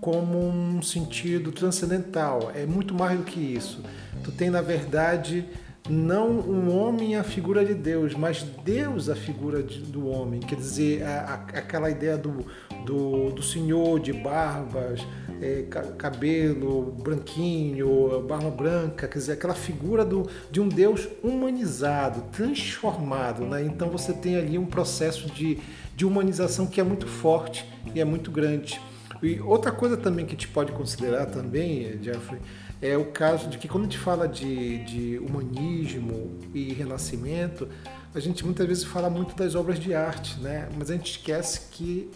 como 0.00 0.48
um 0.48 0.82
sentido 0.82 1.52
transcendental, 1.52 2.50
é 2.54 2.66
muito 2.66 2.92
mais 2.92 3.16
do 3.16 3.24
que 3.24 3.38
isso. 3.38 3.82
Tu 4.24 4.32
tem, 4.32 4.50
na 4.50 4.60
verdade, 4.60 5.46
não 5.88 6.28
um 6.28 6.76
homem 6.76 7.16
a 7.16 7.24
figura 7.24 7.64
de 7.64 7.74
Deus, 7.74 8.14
mas 8.14 8.42
Deus 8.64 9.08
a 9.08 9.16
figura 9.16 9.62
de, 9.62 9.80
do 9.80 10.08
homem. 10.08 10.40
Quer 10.40 10.56
dizer, 10.56 11.02
a, 11.02 11.20
a, 11.20 11.34
aquela 11.58 11.90
ideia 11.90 12.16
do, 12.16 12.46
do, 12.84 13.30
do 13.30 13.42
senhor 13.42 13.98
de 13.98 14.12
barbas, 14.12 15.06
é, 15.40 15.62
cabelo 15.98 16.92
branquinho, 17.02 18.20
barba 18.28 18.50
branca, 18.50 19.08
quer 19.08 19.18
dizer, 19.18 19.32
aquela 19.32 19.54
figura 19.54 20.04
do, 20.04 20.28
de 20.50 20.60
um 20.60 20.68
Deus 20.68 21.08
humanizado, 21.22 22.22
transformado. 22.30 23.44
Né? 23.44 23.64
Então 23.64 23.88
você 23.88 24.12
tem 24.12 24.36
ali 24.36 24.56
um 24.56 24.66
processo 24.66 25.28
de, 25.30 25.58
de 25.94 26.04
humanização 26.04 26.66
que 26.66 26.80
é 26.80 26.84
muito 26.84 27.06
forte 27.06 27.64
e 27.94 28.00
é 28.00 28.04
muito 28.04 28.30
grande. 28.30 28.80
E 29.22 29.40
outra 29.40 29.70
coisa 29.70 29.96
também 29.96 30.26
que 30.26 30.32
a 30.32 30.34
gente 30.34 30.48
pode 30.48 30.72
considerar 30.72 31.26
também, 31.26 32.02
Jeffrey, 32.02 32.40
é 32.80 32.96
o 32.96 33.06
caso 33.06 33.48
de 33.48 33.58
que 33.58 33.68
quando 33.68 33.84
a 33.84 33.86
gente 33.86 33.98
fala 33.98 34.26
de, 34.26 34.78
de 34.84 35.18
humanismo 35.18 36.36
e 36.52 36.72
renascimento, 36.72 37.68
a 38.14 38.20
gente 38.20 38.44
muitas 38.44 38.66
vezes 38.66 38.84
fala 38.84 39.08
muito 39.08 39.34
das 39.34 39.54
obras 39.54 39.78
de 39.78 39.94
arte, 39.94 40.38
né? 40.40 40.68
mas 40.76 40.90
a 40.90 40.94
gente 40.94 41.12
esquece 41.12 41.68
que 41.70 42.10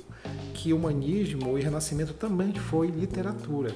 que 0.55 0.73
humanismo 0.73 1.59
e 1.59 1.63
renascimento 1.63 2.15
também 2.15 2.53
foi 2.55 2.89
literatura. 2.89 3.73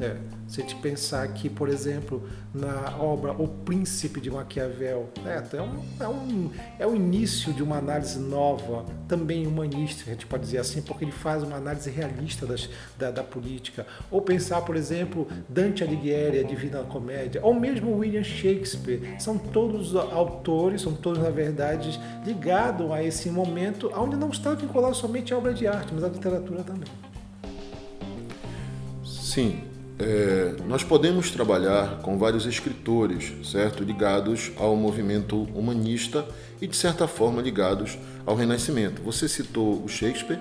É, 0.00 0.16
se 0.48 0.62
te 0.62 0.74
pensar 0.76 1.28
que, 1.28 1.48
por 1.48 1.68
exemplo, 1.68 2.28
na 2.52 2.96
obra 2.98 3.32
O 3.32 3.46
Príncipe 3.46 4.20
de 4.20 4.30
Maquiavel, 4.30 5.08
é, 5.24 5.56
é, 5.56 5.62
um, 5.62 5.82
é, 6.00 6.08
um, 6.08 6.50
é 6.80 6.86
o 6.86 6.96
início 6.96 7.52
de 7.52 7.62
uma 7.62 7.76
análise 7.76 8.18
nova, 8.18 8.84
também 9.06 9.46
humanista, 9.46 10.02
a 10.06 10.12
gente 10.12 10.26
pode 10.26 10.42
dizer 10.42 10.58
assim, 10.58 10.82
porque 10.82 11.04
ele 11.04 11.12
faz 11.12 11.42
uma 11.42 11.56
análise 11.56 11.88
realista 11.90 12.46
das, 12.46 12.68
da, 12.98 13.10
da 13.10 13.22
política. 13.22 13.86
Ou 14.10 14.20
pensar, 14.20 14.62
por 14.62 14.74
exemplo, 14.74 15.28
Dante 15.48 15.84
Alighieri, 15.84 16.40
a 16.40 16.42
Divina 16.42 16.82
Comédia, 16.82 17.40
ou 17.44 17.54
mesmo 17.54 17.96
William 17.96 18.24
Shakespeare, 18.24 19.16
são 19.20 19.38
todos 19.38 19.94
autores, 19.94 20.82
são 20.82 20.94
todos, 20.94 21.22
na 21.22 21.30
verdade, 21.30 21.61
ligados 22.24 22.90
a 22.90 23.02
esse 23.02 23.30
momento 23.30 23.90
onde 23.96 24.16
não 24.16 24.30
está 24.30 24.54
vinculado 24.54 24.94
somente 24.94 25.32
à 25.32 25.38
obra 25.38 25.52
de 25.52 25.66
arte, 25.66 25.92
mas 25.94 26.04
à 26.04 26.08
literatura 26.08 26.62
também. 26.62 26.88
Sim, 29.04 29.62
é, 29.98 30.56
nós 30.66 30.82
podemos 30.82 31.30
trabalhar 31.30 31.98
com 32.02 32.18
vários 32.18 32.44
escritores, 32.44 33.32
certo, 33.48 33.84
ligados 33.84 34.50
ao 34.56 34.74
movimento 34.74 35.42
humanista 35.54 36.26
e 36.60 36.66
de 36.66 36.76
certa 36.76 37.06
forma 37.06 37.40
ligados 37.40 37.98
ao 38.26 38.34
Renascimento. 38.34 39.00
Você 39.02 39.28
citou 39.28 39.82
o 39.84 39.88
Shakespeare, 39.88 40.40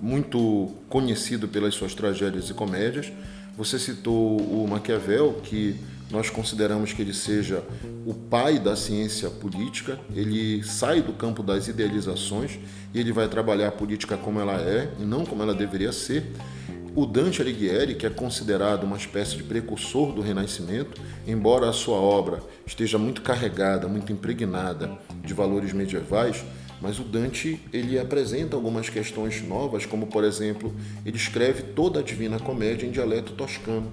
muito 0.00 0.70
conhecido 0.88 1.48
pelas 1.48 1.74
suas 1.74 1.94
tragédias 1.94 2.50
e 2.50 2.54
comédias. 2.54 3.12
Você 3.56 3.78
citou 3.78 4.36
o 4.36 4.68
Maquiavel, 4.68 5.40
que 5.42 5.76
nós 6.10 6.30
consideramos 6.30 6.92
que 6.92 7.02
ele 7.02 7.12
seja 7.12 7.62
o 8.06 8.14
pai 8.14 8.58
da 8.58 8.74
ciência 8.74 9.28
política. 9.28 9.98
Ele 10.14 10.62
sai 10.64 11.02
do 11.02 11.12
campo 11.12 11.42
das 11.42 11.68
idealizações 11.68 12.58
e 12.94 12.98
ele 12.98 13.12
vai 13.12 13.28
trabalhar 13.28 13.68
a 13.68 13.72
política 13.72 14.16
como 14.16 14.40
ela 14.40 14.60
é 14.60 14.90
e 14.98 15.04
não 15.04 15.24
como 15.24 15.42
ela 15.42 15.54
deveria 15.54 15.92
ser. 15.92 16.32
O 16.96 17.06
Dante 17.06 17.40
Alighieri, 17.40 17.94
que 17.94 18.06
é 18.06 18.10
considerado 18.10 18.84
uma 18.84 18.96
espécie 18.96 19.36
de 19.36 19.42
precursor 19.42 20.12
do 20.12 20.20
Renascimento, 20.20 21.00
embora 21.26 21.68
a 21.68 21.72
sua 21.72 21.96
obra 21.96 22.40
esteja 22.66 22.98
muito 22.98 23.22
carregada, 23.22 23.86
muito 23.86 24.10
impregnada 24.10 24.98
de 25.22 25.34
valores 25.34 25.72
medievais, 25.72 26.44
mas 26.80 26.98
o 26.98 27.04
Dante 27.04 27.60
ele 27.72 27.98
apresenta 27.98 28.56
algumas 28.56 28.88
questões 28.88 29.42
novas, 29.46 29.84
como 29.84 30.06
por 30.06 30.24
exemplo, 30.24 30.74
ele 31.04 31.16
escreve 31.16 31.62
toda 31.62 32.00
a 32.00 32.02
Divina 32.02 32.38
Comédia 32.38 32.86
em 32.86 32.90
dialeto 32.90 33.32
toscano, 33.32 33.92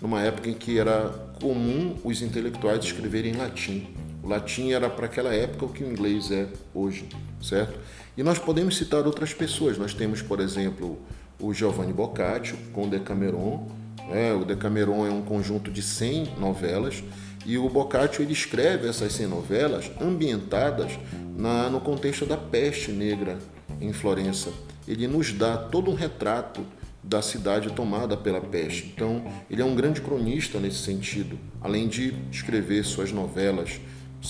numa 0.00 0.22
época 0.22 0.48
em 0.48 0.54
que 0.54 0.78
era 0.78 1.10
comum 1.40 1.96
os 2.04 2.22
intelectuais 2.22 2.84
escreverem 2.84 3.32
em 3.32 3.36
latim. 3.36 3.86
O 4.22 4.28
latim 4.28 4.72
era 4.72 4.90
para 4.90 5.06
aquela 5.06 5.32
época 5.32 5.66
o 5.66 5.68
que 5.68 5.84
o 5.84 5.90
inglês 5.90 6.30
é 6.30 6.48
hoje, 6.74 7.08
certo? 7.42 7.78
E 8.16 8.22
nós 8.22 8.38
podemos 8.38 8.76
citar 8.76 9.06
outras 9.06 9.32
pessoas. 9.32 9.78
Nós 9.78 9.94
temos, 9.94 10.22
por 10.22 10.40
exemplo, 10.40 10.98
o 11.38 11.52
Giovanni 11.52 11.92
Boccaccio 11.92 12.56
com 12.72 12.86
o 12.86 12.90
Decameron. 12.90 13.68
Né? 14.08 14.32
O 14.32 14.44
Decameron 14.44 15.06
é 15.06 15.10
um 15.10 15.22
conjunto 15.22 15.70
de 15.70 15.82
100 15.82 16.34
novelas 16.38 17.04
e 17.44 17.58
o 17.58 17.68
Boccaccio 17.68 18.22
ele 18.22 18.32
escreve 18.32 18.88
essas 18.88 19.12
100 19.12 19.26
novelas 19.28 19.90
ambientadas 20.00 20.98
na, 21.36 21.68
no 21.68 21.80
contexto 21.80 22.26
da 22.26 22.36
peste 22.36 22.90
negra 22.90 23.38
em 23.80 23.92
Florença. 23.92 24.50
Ele 24.88 25.06
nos 25.06 25.32
dá 25.32 25.56
todo 25.56 25.90
um 25.90 25.94
retrato 25.94 26.64
da 27.06 27.22
cidade 27.22 27.72
tomada 27.72 28.16
pela 28.16 28.40
peste. 28.40 28.92
Então, 28.94 29.24
ele 29.48 29.62
é 29.62 29.64
um 29.64 29.74
grande 29.74 30.00
cronista 30.00 30.58
nesse 30.58 30.78
sentido, 30.78 31.38
além 31.60 31.86
de 31.86 32.12
escrever 32.30 32.84
suas 32.84 33.12
novelas 33.12 33.80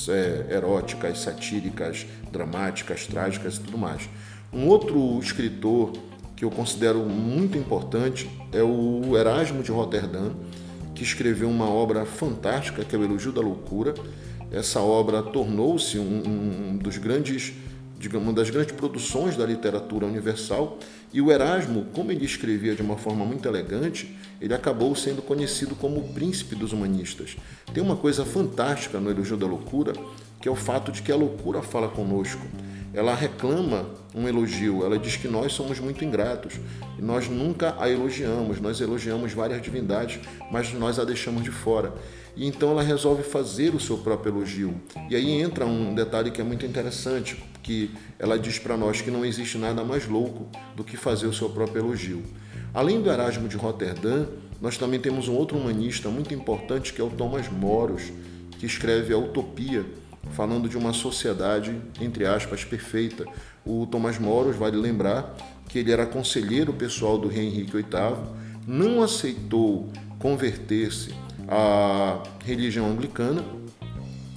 é, 0.08 0.54
eróticas, 0.54 1.20
satíricas, 1.20 2.06
dramáticas, 2.30 3.06
trágicas 3.06 3.56
e 3.56 3.60
tudo 3.60 3.78
mais. 3.78 4.08
Um 4.52 4.66
outro 4.66 5.18
escritor 5.18 5.92
que 6.36 6.44
eu 6.44 6.50
considero 6.50 7.00
muito 7.00 7.56
importante 7.56 8.28
é 8.52 8.62
o 8.62 9.16
Erasmo 9.16 9.62
de 9.62 9.72
Roterdã, 9.72 10.32
que 10.94 11.02
escreveu 11.02 11.48
uma 11.48 11.68
obra 11.68 12.04
fantástica, 12.04 12.84
que 12.84 12.94
é 12.94 12.98
o 12.98 13.04
Elogio 13.04 13.32
da 13.32 13.40
Loucura. 13.40 13.94
Essa 14.50 14.80
obra 14.80 15.22
tornou-se 15.22 15.98
um, 15.98 16.22
um, 16.26 16.76
dos 16.76 16.98
grandes, 16.98 17.54
digamos, 17.98 18.28
uma 18.28 18.34
das 18.34 18.50
grandes 18.50 18.72
produções 18.72 19.36
da 19.36 19.46
literatura 19.46 20.06
universal. 20.06 20.78
E 21.12 21.20
o 21.20 21.30
Erasmo, 21.30 21.86
como 21.94 22.12
ele 22.12 22.24
escrevia 22.24 22.74
de 22.74 22.82
uma 22.82 22.96
forma 22.96 23.24
muito 23.24 23.48
elegante, 23.48 24.16
ele 24.40 24.54
acabou 24.54 24.94
sendo 24.94 25.22
conhecido 25.22 25.74
como 25.74 25.98
o 25.98 26.12
príncipe 26.12 26.54
dos 26.54 26.72
humanistas. 26.72 27.36
Tem 27.72 27.82
uma 27.82 27.96
coisa 27.96 28.24
fantástica 28.24 29.00
no 29.00 29.10
Elogio 29.10 29.36
da 29.36 29.46
Loucura, 29.46 29.92
que 30.40 30.48
é 30.48 30.52
o 30.52 30.56
fato 30.56 30.92
de 30.92 31.02
que 31.02 31.10
a 31.10 31.16
loucura 31.16 31.62
fala 31.62 31.88
conosco 31.88 32.46
ela 32.96 33.14
reclama 33.14 33.86
um 34.16 34.26
elogio, 34.26 34.82
ela 34.82 34.98
diz 34.98 35.14
que 35.16 35.28
nós 35.28 35.52
somos 35.52 35.78
muito 35.78 36.02
ingratos 36.02 36.54
e 36.98 37.02
nós 37.02 37.28
nunca 37.28 37.76
a 37.78 37.90
elogiamos, 37.90 38.58
nós 38.58 38.80
elogiamos 38.80 39.34
várias 39.34 39.60
divindades, 39.60 40.18
mas 40.50 40.72
nós 40.72 40.98
a 40.98 41.04
deixamos 41.04 41.44
de 41.44 41.50
fora. 41.50 41.92
E 42.34 42.46
então 42.46 42.70
ela 42.70 42.82
resolve 42.82 43.22
fazer 43.22 43.74
o 43.74 43.80
seu 43.80 43.98
próprio 43.98 44.34
elogio. 44.34 44.74
E 45.10 45.14
aí 45.14 45.30
entra 45.30 45.66
um 45.66 45.94
detalhe 45.94 46.30
que 46.30 46.40
é 46.40 46.44
muito 46.44 46.64
interessante, 46.64 47.42
que 47.62 47.90
ela 48.18 48.38
diz 48.38 48.58
para 48.58 48.76
nós 48.76 49.02
que 49.02 49.10
não 49.10 49.22
existe 49.22 49.58
nada 49.58 49.84
mais 49.84 50.08
louco 50.08 50.48
do 50.74 50.82
que 50.82 50.96
fazer 50.96 51.26
o 51.26 51.32
seu 51.32 51.50
próprio 51.50 51.82
elogio. 51.82 52.22
Além 52.72 53.02
do 53.02 53.10
Erasmo 53.10 53.48
de 53.48 53.56
Roterdã, 53.56 54.26
nós 54.60 54.78
também 54.78 54.98
temos 54.98 55.28
um 55.28 55.34
outro 55.34 55.58
humanista 55.58 56.08
muito 56.08 56.32
importante 56.32 56.94
que 56.94 57.00
é 57.02 57.04
o 57.04 57.10
Thomas 57.10 57.50
Moros, 57.50 58.12
que 58.58 58.64
escreve 58.64 59.12
a 59.12 59.18
Utopia, 59.18 59.84
falando 60.32 60.68
de 60.68 60.76
uma 60.76 60.92
sociedade, 60.92 61.74
entre 62.00 62.26
aspas, 62.26 62.64
perfeita. 62.64 63.24
O 63.66 63.86
Thomas 63.86 64.18
Moros, 64.18 64.56
vale 64.56 64.76
lembrar, 64.76 65.36
que 65.68 65.80
ele 65.80 65.90
era 65.90 66.06
conselheiro 66.06 66.72
pessoal 66.72 67.18
do 67.18 67.28
rei 67.28 67.46
Henrique 67.46 67.72
VIII, 67.72 67.84
não 68.66 69.02
aceitou 69.02 69.90
converter-se 70.18 71.12
à 71.48 72.22
religião 72.44 72.86
anglicana 72.90 73.44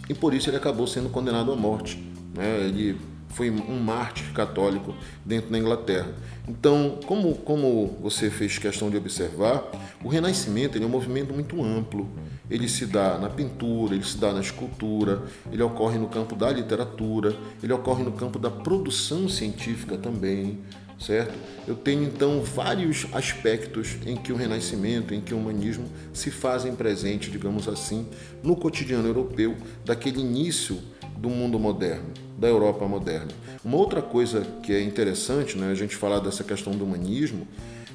e 0.09 0.13
por 0.13 0.33
isso 0.33 0.49
ele 0.49 0.57
acabou 0.57 0.87
sendo 0.87 1.09
condenado 1.09 1.51
à 1.51 1.55
morte. 1.55 1.97
Né? 2.35 2.65
Ele 2.65 2.97
foi 3.29 3.49
um 3.49 3.79
mártir 3.79 4.31
católico 4.33 4.95
dentro 5.25 5.51
da 5.51 5.57
Inglaterra. 5.57 6.13
Então, 6.47 6.99
como, 7.05 7.35
como 7.35 7.97
você 8.01 8.29
fez 8.29 8.57
questão 8.57 8.89
de 8.89 8.97
observar, 8.97 9.63
o 10.03 10.09
Renascimento 10.09 10.77
é 10.77 10.85
um 10.85 10.89
movimento 10.89 11.33
muito 11.33 11.63
amplo. 11.63 12.09
Ele 12.49 12.67
se 12.67 12.87
dá 12.87 13.17
na 13.19 13.29
pintura, 13.29 13.93
ele 13.93 14.03
se 14.03 14.17
dá 14.17 14.33
na 14.33 14.41
escultura, 14.41 15.21
ele 15.51 15.61
ocorre 15.61 15.99
no 15.99 16.07
campo 16.07 16.35
da 16.35 16.51
literatura, 16.51 17.37
ele 17.61 17.71
ocorre 17.71 18.03
no 18.03 18.11
campo 18.11 18.39
da 18.39 18.49
produção 18.49 19.29
científica 19.29 19.95
também, 19.95 20.57
certo? 20.99 21.37
Eu 21.67 21.75
tenho 21.75 22.03
então 22.03 22.41
vários 22.41 23.05
aspectos 23.13 23.97
em 24.05 24.15
que 24.15 24.33
o 24.33 24.35
Renascimento, 24.35 25.13
em 25.13 25.21
que 25.21 25.33
o 25.33 25.37
humanismo 25.37 25.85
se 26.11 26.31
fazem 26.31 26.75
presente, 26.75 27.29
digamos 27.29 27.67
assim, 27.67 28.07
no 28.41 28.55
cotidiano 28.55 29.07
europeu, 29.07 29.55
daquele 29.85 30.19
início 30.19 30.79
do 31.19 31.29
mundo 31.29 31.59
moderno, 31.59 32.09
da 32.37 32.47
Europa 32.47 32.87
moderna. 32.87 33.31
Uma 33.63 33.77
outra 33.77 34.01
coisa 34.01 34.41
que 34.63 34.71
é 34.71 34.81
interessante, 34.81 35.57
né, 35.57 35.69
a 35.69 35.75
gente 35.75 35.95
falar 35.95 36.19
dessa 36.19 36.43
questão 36.43 36.73
do 36.73 36.85
humanismo, 36.85 37.45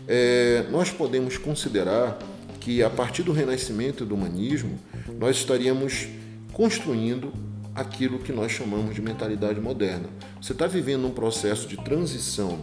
é, 0.06 0.66
nós 0.70 0.90
podemos 0.90 1.38
considerar 1.38 2.18
que 2.60 2.82
a 2.82 2.90
partir 2.90 3.22
do 3.22 3.32
Renascimento 3.32 4.04
do 4.04 4.14
humanismo, 4.14 4.78
nós 5.18 5.36
estaríamos 5.36 6.08
construindo 6.52 7.32
aquilo 7.74 8.18
que 8.18 8.32
nós 8.32 8.52
chamamos 8.52 8.94
de 8.94 9.02
mentalidade 9.02 9.60
moderna. 9.60 10.08
Você 10.40 10.52
está 10.52 10.66
vivendo 10.66 11.06
um 11.06 11.10
processo 11.10 11.66
de 11.66 11.76
transição 11.76 12.58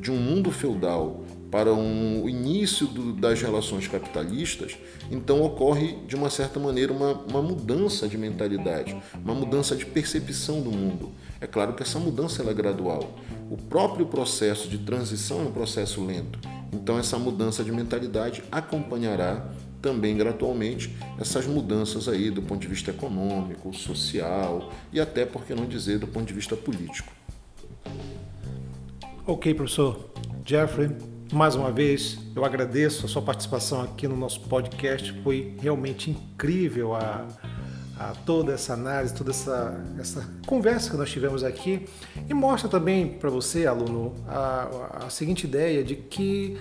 de 0.00 0.10
um 0.10 0.16
mundo 0.16 0.50
feudal 0.50 1.24
para 1.54 1.72
um, 1.72 2.24
o 2.24 2.28
início 2.28 2.84
do, 2.84 3.12
das 3.12 3.40
relações 3.40 3.86
capitalistas, 3.86 4.76
então 5.08 5.40
ocorre 5.40 5.98
de 6.04 6.16
uma 6.16 6.28
certa 6.28 6.58
maneira 6.58 6.92
uma, 6.92 7.12
uma 7.12 7.40
mudança 7.40 8.08
de 8.08 8.18
mentalidade, 8.18 9.00
uma 9.24 9.36
mudança 9.36 9.76
de 9.76 9.86
percepção 9.86 10.60
do 10.60 10.72
mundo. 10.72 11.12
É 11.40 11.46
claro 11.46 11.74
que 11.74 11.84
essa 11.84 11.96
mudança 12.00 12.42
é 12.42 12.52
gradual. 12.52 13.08
O 13.48 13.56
próprio 13.56 14.04
processo 14.04 14.68
de 14.68 14.78
transição 14.78 15.42
é 15.42 15.44
um 15.44 15.52
processo 15.52 16.04
lento. 16.04 16.40
Então 16.72 16.98
essa 16.98 17.16
mudança 17.20 17.62
de 17.62 17.70
mentalidade 17.70 18.42
acompanhará 18.50 19.48
também 19.80 20.16
gradualmente 20.16 20.92
essas 21.20 21.46
mudanças 21.46 22.08
aí 22.08 22.32
do 22.32 22.42
ponto 22.42 22.62
de 22.62 22.66
vista 22.66 22.90
econômico, 22.90 23.72
social 23.72 24.72
e 24.92 24.98
até, 25.00 25.24
por 25.24 25.44
que 25.44 25.54
não 25.54 25.66
dizer, 25.66 26.00
do 26.00 26.08
ponto 26.08 26.26
de 26.26 26.34
vista 26.34 26.56
político. 26.56 27.12
Ok, 29.24 29.54
professor. 29.54 30.10
Jeffrey, 30.44 30.90
mais 31.34 31.56
uma 31.56 31.72
vez, 31.72 32.16
eu 32.34 32.44
agradeço 32.44 33.06
a 33.06 33.08
sua 33.08 33.20
participação 33.20 33.82
aqui 33.82 34.06
no 34.06 34.16
nosso 34.16 34.40
podcast. 34.42 35.12
Foi 35.22 35.56
realmente 35.60 36.10
incrível 36.10 36.94
a, 36.94 37.26
a 37.98 38.12
toda 38.24 38.52
essa 38.52 38.74
análise, 38.74 39.12
toda 39.12 39.30
essa, 39.30 39.84
essa 39.98 40.28
conversa 40.46 40.90
que 40.90 40.96
nós 40.96 41.10
tivemos 41.10 41.42
aqui. 41.42 41.86
E 42.28 42.32
mostra 42.32 42.68
também 42.68 43.08
para 43.08 43.30
você, 43.30 43.66
aluno, 43.66 44.14
a, 44.28 45.06
a 45.06 45.10
seguinte 45.10 45.44
ideia 45.44 45.82
de 45.82 45.96
que 45.96 46.56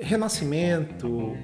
renascimento, 0.00 1.36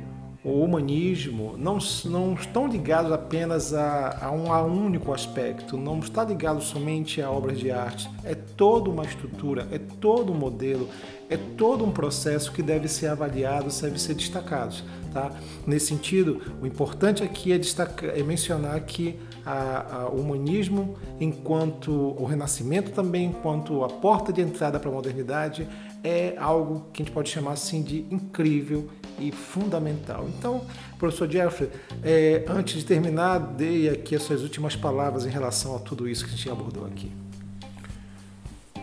o 0.43 0.65
humanismo 0.65 1.55
não, 1.59 1.79
não 2.07 2.33
estão 2.33 2.67
ligados 2.67 3.13
apenas 3.13 3.75
a, 3.75 4.25
a, 4.25 4.31
um, 4.31 4.51
a 4.51 4.65
um 4.65 4.87
único 4.87 5.13
aspecto, 5.13 5.77
não 5.77 5.99
está 5.99 6.25
ligado 6.25 6.63
somente 6.63 7.21
a 7.21 7.31
obras 7.31 7.59
de 7.59 7.71
arte. 7.71 8.09
É 8.25 8.35
toda 8.35 8.89
uma 8.89 9.05
estrutura, 9.05 9.69
é 9.71 9.79
todo 9.79 10.33
um 10.33 10.37
modelo, 10.37 10.89
é 11.29 11.37
todo 11.37 11.85
um 11.85 11.91
processo 11.91 12.53
que 12.53 12.63
deve 12.63 12.89
ser 12.89 13.09
avaliado, 13.09 13.69
deve 13.83 14.01
ser 14.01 14.15
destacado. 14.15 14.77
Tá? 15.13 15.31
Nesse 15.67 15.87
sentido, 15.87 16.41
o 16.63 16.67
importante 16.67 17.23
aqui 17.23 17.53
é, 17.53 17.59
destacar, 17.59 18.11
é 18.11 18.23
mencionar 18.23 18.81
que 18.81 19.19
a, 19.45 19.97
a, 19.97 20.09
o 20.09 20.21
humanismo, 20.21 20.97
enquanto 21.21 21.91
o 21.91 22.25
renascimento 22.25 22.93
também, 22.93 23.27
enquanto 23.27 23.85
a 23.85 23.89
porta 23.89 24.33
de 24.33 24.41
entrada 24.41 24.79
para 24.79 24.89
a 24.89 24.93
modernidade, 24.93 25.69
é 26.03 26.35
algo 26.39 26.87
que 26.93 27.03
a 27.03 27.05
gente 27.05 27.15
pode 27.15 27.31
chamar 27.31 27.53
assim 27.53 27.83
de 27.83 28.05
incrível 28.11 28.89
e 29.19 29.31
fundamental. 29.31 30.27
Então, 30.29 30.65
professor 30.99 31.31
Jeffrey, 31.31 31.71
é, 32.03 32.45
antes 32.49 32.77
de 32.77 32.85
terminar, 32.85 33.39
dei 33.39 33.89
aqui 33.89 34.17
as 34.17 34.23
suas 34.23 34.43
últimas 34.43 34.75
palavras 34.75 35.27
em 35.27 35.31
relação 35.31 35.77
a 35.77 35.79
tudo 35.79 36.09
isso 36.09 36.25
que 36.25 36.33
a 36.33 36.37
gente 36.37 36.51
abordou 36.51 36.87
aqui. 36.87 37.11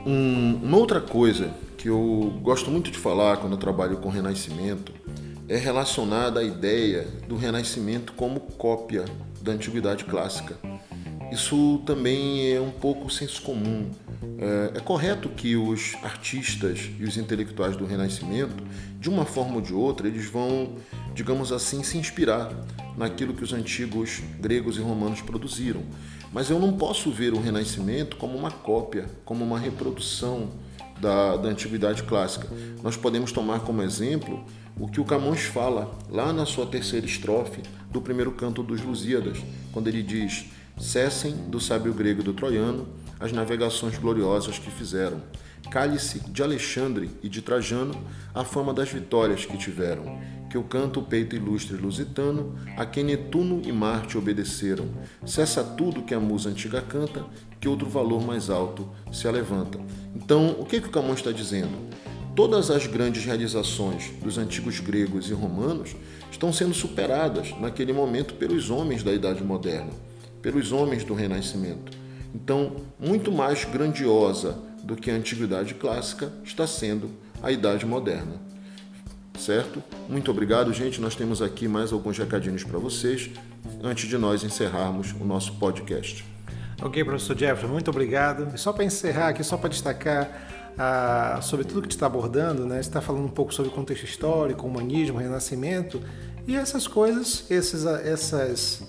Um, 0.06 0.60
uma 0.63 0.77
outra 0.77 1.01
coisa 1.01 1.51
que 1.77 1.89
eu 1.89 2.34
gosto 2.41 2.71
muito 2.71 2.91
de 2.91 2.97
falar 2.97 3.38
quando 3.38 3.53
eu 3.53 3.58
trabalho 3.58 3.97
com 3.97 4.10
Renascimento 4.10 4.93
é 5.49 5.58
relacionada 5.58 6.39
à 6.39 6.43
ideia 6.43 7.08
do 7.27 7.36
Renascimento 7.36 8.13
como 8.13 8.39
cópia 8.39 9.06
da 9.41 9.53
Antiguidade 9.53 10.06
Clássica. 10.06 10.58
Isso 11.31 11.81
também 11.85 12.53
é 12.53 12.61
um 12.61 12.71
pouco 12.71 13.09
senso 13.09 13.41
comum. 13.41 13.89
É, 14.39 14.77
é, 14.77 14.79
correto 14.79 15.29
que 15.29 15.55
os 15.55 15.95
artistas 16.01 16.89
e 16.99 17.03
os 17.03 17.17
intelectuais 17.17 17.75
do 17.75 17.85
Renascimento, 17.85 18.63
de 18.99 19.09
uma 19.09 19.25
forma 19.25 19.55
ou 19.55 19.61
de 19.61 19.73
outra, 19.73 20.07
eles 20.07 20.25
vão, 20.25 20.75
digamos 21.13 21.51
assim, 21.51 21.83
se 21.83 21.97
inspirar 21.97 22.53
naquilo 22.95 23.33
que 23.33 23.43
os 23.43 23.51
antigos 23.51 24.21
gregos 24.39 24.77
e 24.77 24.81
romanos 24.81 25.21
produziram. 25.21 25.81
Mas 26.31 26.49
eu 26.49 26.59
não 26.59 26.73
posso 26.73 27.11
ver 27.11 27.33
o 27.33 27.39
Renascimento 27.39 28.15
como 28.17 28.37
uma 28.37 28.51
cópia, 28.51 29.05
como 29.25 29.43
uma 29.43 29.59
reprodução 29.59 30.51
da, 30.99 31.37
da 31.37 31.49
Antiguidade 31.49 32.03
Clássica. 32.03 32.47
Nós 32.81 32.95
podemos 32.95 33.31
tomar 33.31 33.61
como 33.61 33.81
exemplo 33.81 34.43
o 34.79 34.87
que 34.87 35.01
o 35.01 35.05
Camões 35.05 35.41
fala 35.41 35.91
lá 36.09 36.31
na 36.31 36.45
sua 36.45 36.65
terceira 36.65 37.05
estrofe 37.05 37.61
do 37.89 38.01
primeiro 38.01 38.31
canto 38.31 38.61
dos 38.61 38.81
Lusíadas, 38.81 39.39
quando 39.71 39.87
ele 39.87 40.03
diz 40.03 40.45
Cessem 40.77 41.33
do 41.49 41.59
sábio 41.59 41.91
grego 41.91 42.21
do 42.21 42.33
troiano 42.33 42.87
as 43.19 43.31
navegações 43.31 43.97
gloriosas 43.97 44.59
que 44.59 44.69
fizeram. 44.69 45.19
Cale-se 45.71 46.19
de 46.19 46.43
Alexandre 46.43 47.09
e 47.23 47.27
de 47.27 47.41
Trajano 47.41 47.95
a 48.33 48.43
fama 48.43 48.71
das 48.75 48.89
vitórias 48.89 49.43
que 49.43 49.57
tiveram. 49.57 50.21
Que 50.51 50.57
o 50.57 50.63
canto 50.63 50.99
o 50.99 51.03
peito 51.03 51.35
ilustre 51.35 51.75
lusitano, 51.75 52.55
a 52.77 52.85
quem 52.85 53.03
Netuno 53.03 53.63
e 53.65 53.71
Marte 53.71 54.19
obedeceram. 54.19 54.85
Cessa 55.25 55.63
tudo 55.63 56.03
que 56.03 56.13
a 56.13 56.19
musa 56.19 56.49
antiga 56.49 56.79
canta, 56.79 57.25
que 57.59 57.67
outro 57.67 57.89
valor 57.89 58.21
mais 58.21 58.47
alto 58.51 58.87
se 59.11 59.27
alevanta. 59.27 59.79
Então, 60.15 60.55
o 60.59 60.65
que, 60.65 60.79
que 60.79 60.87
o 60.87 60.91
Camões 60.91 61.17
está 61.17 61.31
dizendo? 61.31 61.89
Todas 62.35 62.69
as 62.69 62.85
grandes 62.85 63.25
realizações 63.25 64.11
dos 64.23 64.37
antigos 64.37 64.79
gregos 64.79 65.27
e 65.27 65.33
romanos 65.33 65.95
estão 66.31 66.53
sendo 66.53 66.75
superadas 66.75 67.51
naquele 67.59 67.91
momento 67.91 68.35
pelos 68.35 68.69
homens 68.69 69.01
da 69.01 69.11
Idade 69.11 69.43
Moderna 69.43 70.07
pelos 70.47 70.71
homens 70.71 71.03
do 71.03 71.13
Renascimento. 71.13 71.91
Então, 72.33 72.77
muito 72.97 73.33
mais 73.33 73.65
grandiosa 73.65 74.57
do 74.81 74.95
que 74.95 75.12
a 75.12 75.13
antiguidade 75.13 75.73
clássica 75.73 76.31
está 76.41 76.65
sendo 76.65 77.12
a 77.43 77.51
idade 77.51 77.86
moderna. 77.86 78.36
Certo? 79.38 79.83
Muito 80.07 80.31
obrigado, 80.31 80.71
gente. 80.71 81.01
Nós 81.01 81.15
temos 81.15 81.41
aqui 81.41 81.67
mais 81.67 81.91
alguns 81.91 82.17
recadinhos 82.17 82.63
para 82.63 82.79
vocês 82.79 83.29
antes 83.83 84.07
de 84.07 84.17
nós 84.17 84.41
encerrarmos 84.45 85.12
o 85.19 85.25
nosso 85.25 85.51
podcast. 85.55 86.23
Ok, 86.81 87.03
professor 87.03 87.38
Jeffrey, 87.38 87.69
muito 87.69 87.91
obrigado. 87.91 88.55
E 88.55 88.57
só 88.57 88.71
para 88.71 88.86
encerrar 88.86 89.27
aqui, 89.27 89.43
só 89.43 89.57
para 89.57 89.67
destacar 89.67 90.73
ah, 90.77 91.39
sobre 91.41 91.65
tudo 91.65 91.89
que 91.89 91.93
está 91.93 92.05
abordando, 92.05 92.65
né? 92.65 92.79
Está 92.79 93.01
falando 93.01 93.25
um 93.25 93.29
pouco 93.29 93.53
sobre 93.53 93.69
contexto 93.69 94.05
histórico, 94.05 94.65
humanismo, 94.65 95.17
renascimento 95.17 96.01
e 96.47 96.55
essas 96.55 96.88
coisas, 96.88 97.43
esses, 97.51 97.86
essas 97.86 98.88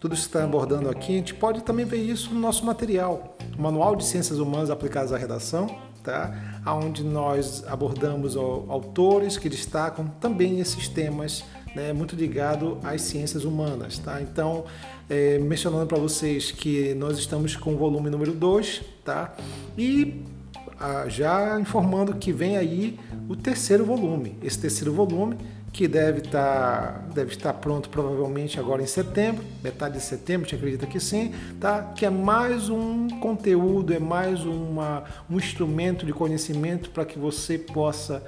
tudo 0.00 0.14
isso 0.14 0.22
que 0.22 0.28
está 0.28 0.44
abordando 0.44 0.88
aqui, 0.88 1.14
a 1.14 1.16
gente 1.16 1.34
pode 1.34 1.62
também 1.62 1.84
ver 1.84 1.98
isso 1.98 2.32
no 2.32 2.40
nosso 2.40 2.64
material, 2.64 3.36
o 3.56 3.60
Manual 3.60 3.96
de 3.96 4.04
Ciências 4.04 4.38
Humanas 4.38 4.70
Aplicadas 4.70 5.12
à 5.12 5.16
Redação, 5.16 5.66
tá? 6.02 6.62
onde 6.66 7.02
nós 7.02 7.64
abordamos 7.66 8.36
autores 8.36 9.36
que 9.36 9.48
destacam 9.48 10.06
também 10.20 10.60
esses 10.60 10.88
temas 10.88 11.44
né, 11.74 11.92
muito 11.92 12.14
ligado 12.14 12.78
às 12.82 13.02
ciências 13.02 13.44
humanas. 13.44 13.98
Tá? 13.98 14.22
Então, 14.22 14.64
é, 15.08 15.38
mencionando 15.38 15.86
para 15.86 15.98
vocês 15.98 16.52
que 16.52 16.94
nós 16.94 17.18
estamos 17.18 17.56
com 17.56 17.74
o 17.74 17.76
volume 17.76 18.08
número 18.08 18.32
2, 18.32 18.82
tá? 19.04 19.34
e 19.76 20.22
ah, 20.80 21.06
já 21.08 21.58
informando 21.58 22.14
que 22.14 22.32
vem 22.32 22.56
aí 22.56 22.98
o 23.28 23.34
terceiro 23.34 23.84
volume. 23.84 24.38
Esse 24.42 24.60
terceiro 24.60 24.92
volume 24.92 25.36
que 25.72 25.86
deve 25.86 26.18
estar, 26.20 26.30
tá, 26.30 27.04
deve 27.14 27.32
estar 27.32 27.52
pronto 27.54 27.88
provavelmente 27.88 28.58
agora 28.58 28.82
em 28.82 28.86
setembro, 28.86 29.44
metade 29.62 29.94
de 29.94 30.02
setembro, 30.02 30.46
a 30.46 30.50
gente 30.50 30.56
acredita 30.56 30.86
que 30.86 30.98
sim, 30.98 31.32
tá? 31.60 31.82
que 31.82 32.06
é 32.06 32.10
mais 32.10 32.68
um 32.68 33.08
conteúdo, 33.20 33.92
é 33.92 33.98
mais 33.98 34.44
uma, 34.44 35.04
um 35.30 35.36
instrumento 35.36 36.06
de 36.06 36.12
conhecimento 36.12 36.90
para 36.90 37.04
que 37.04 37.18
você 37.18 37.58
possa 37.58 38.22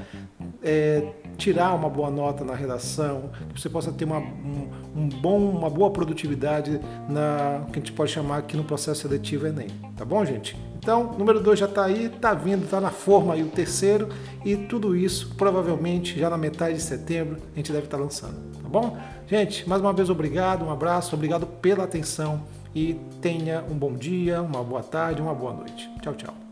é, 0.63 1.07
tirar 1.37 1.75
uma 1.75 1.89
boa 1.89 2.11
nota 2.11 2.45
na 2.45 2.55
redação, 2.55 3.31
que 3.55 3.61
você 3.61 3.69
possa 3.69 3.91
ter 3.91 4.05
uma, 4.05 4.19
um, 4.19 4.69
um, 4.95 5.09
bom, 5.09 5.39
uma 5.39 5.71
boa 5.71 5.91
produtividade 5.91 6.81
na 7.09 7.67
que 7.73 7.79
a 7.79 7.81
gente 7.81 7.93
pode 7.93 8.13
chamar 8.13 8.39
aqui 8.39 8.57
no 8.57 8.65
processo 8.65 9.03
seletivo 9.03 9.47
Enem. 9.47 9.69
Tá 9.97 10.05
bom, 10.05 10.25
gente? 10.25 10.57
Então, 10.83 11.15
número 11.19 11.41
2 11.41 11.59
já 11.59 11.67
está 11.67 11.85
aí, 11.85 12.07
está 12.07 12.33
vindo, 12.33 12.65
está 12.65 12.81
na 12.81 12.91
forma 12.91 13.35
aí 13.35 13.43
o 13.43 13.49
terceiro 13.49 14.09
e 14.45 14.57
tudo 14.57 14.97
isso 14.97 15.35
provavelmente 15.37 16.19
já 16.19 16.31
na 16.31 16.39
metade 16.39 16.77
de 16.77 16.83
setembro 16.83 17.37
a 17.53 17.57
gente 17.57 17.71
deve 17.71 17.85
estar 17.85 17.99
tá 17.99 18.03
lançando, 18.03 18.35
tá 18.63 18.69
bom? 18.69 18.97
Gente, 19.27 19.69
mais 19.69 19.83
uma 19.83 19.93
vez 19.93 20.09
obrigado, 20.09 20.65
um 20.65 20.71
abraço, 20.71 21.15
obrigado 21.15 21.47
pela 21.47 21.85
atenção 21.85 22.43
e 22.75 22.95
tenha 23.21 23.63
um 23.71 23.75
bom 23.75 23.93
dia, 23.93 24.41
uma 24.41 24.65
boa 24.65 24.83
tarde, 24.83 25.21
uma 25.21 25.35
boa 25.35 25.53
noite. 25.53 25.91
Tchau, 26.01 26.15
tchau. 26.15 26.50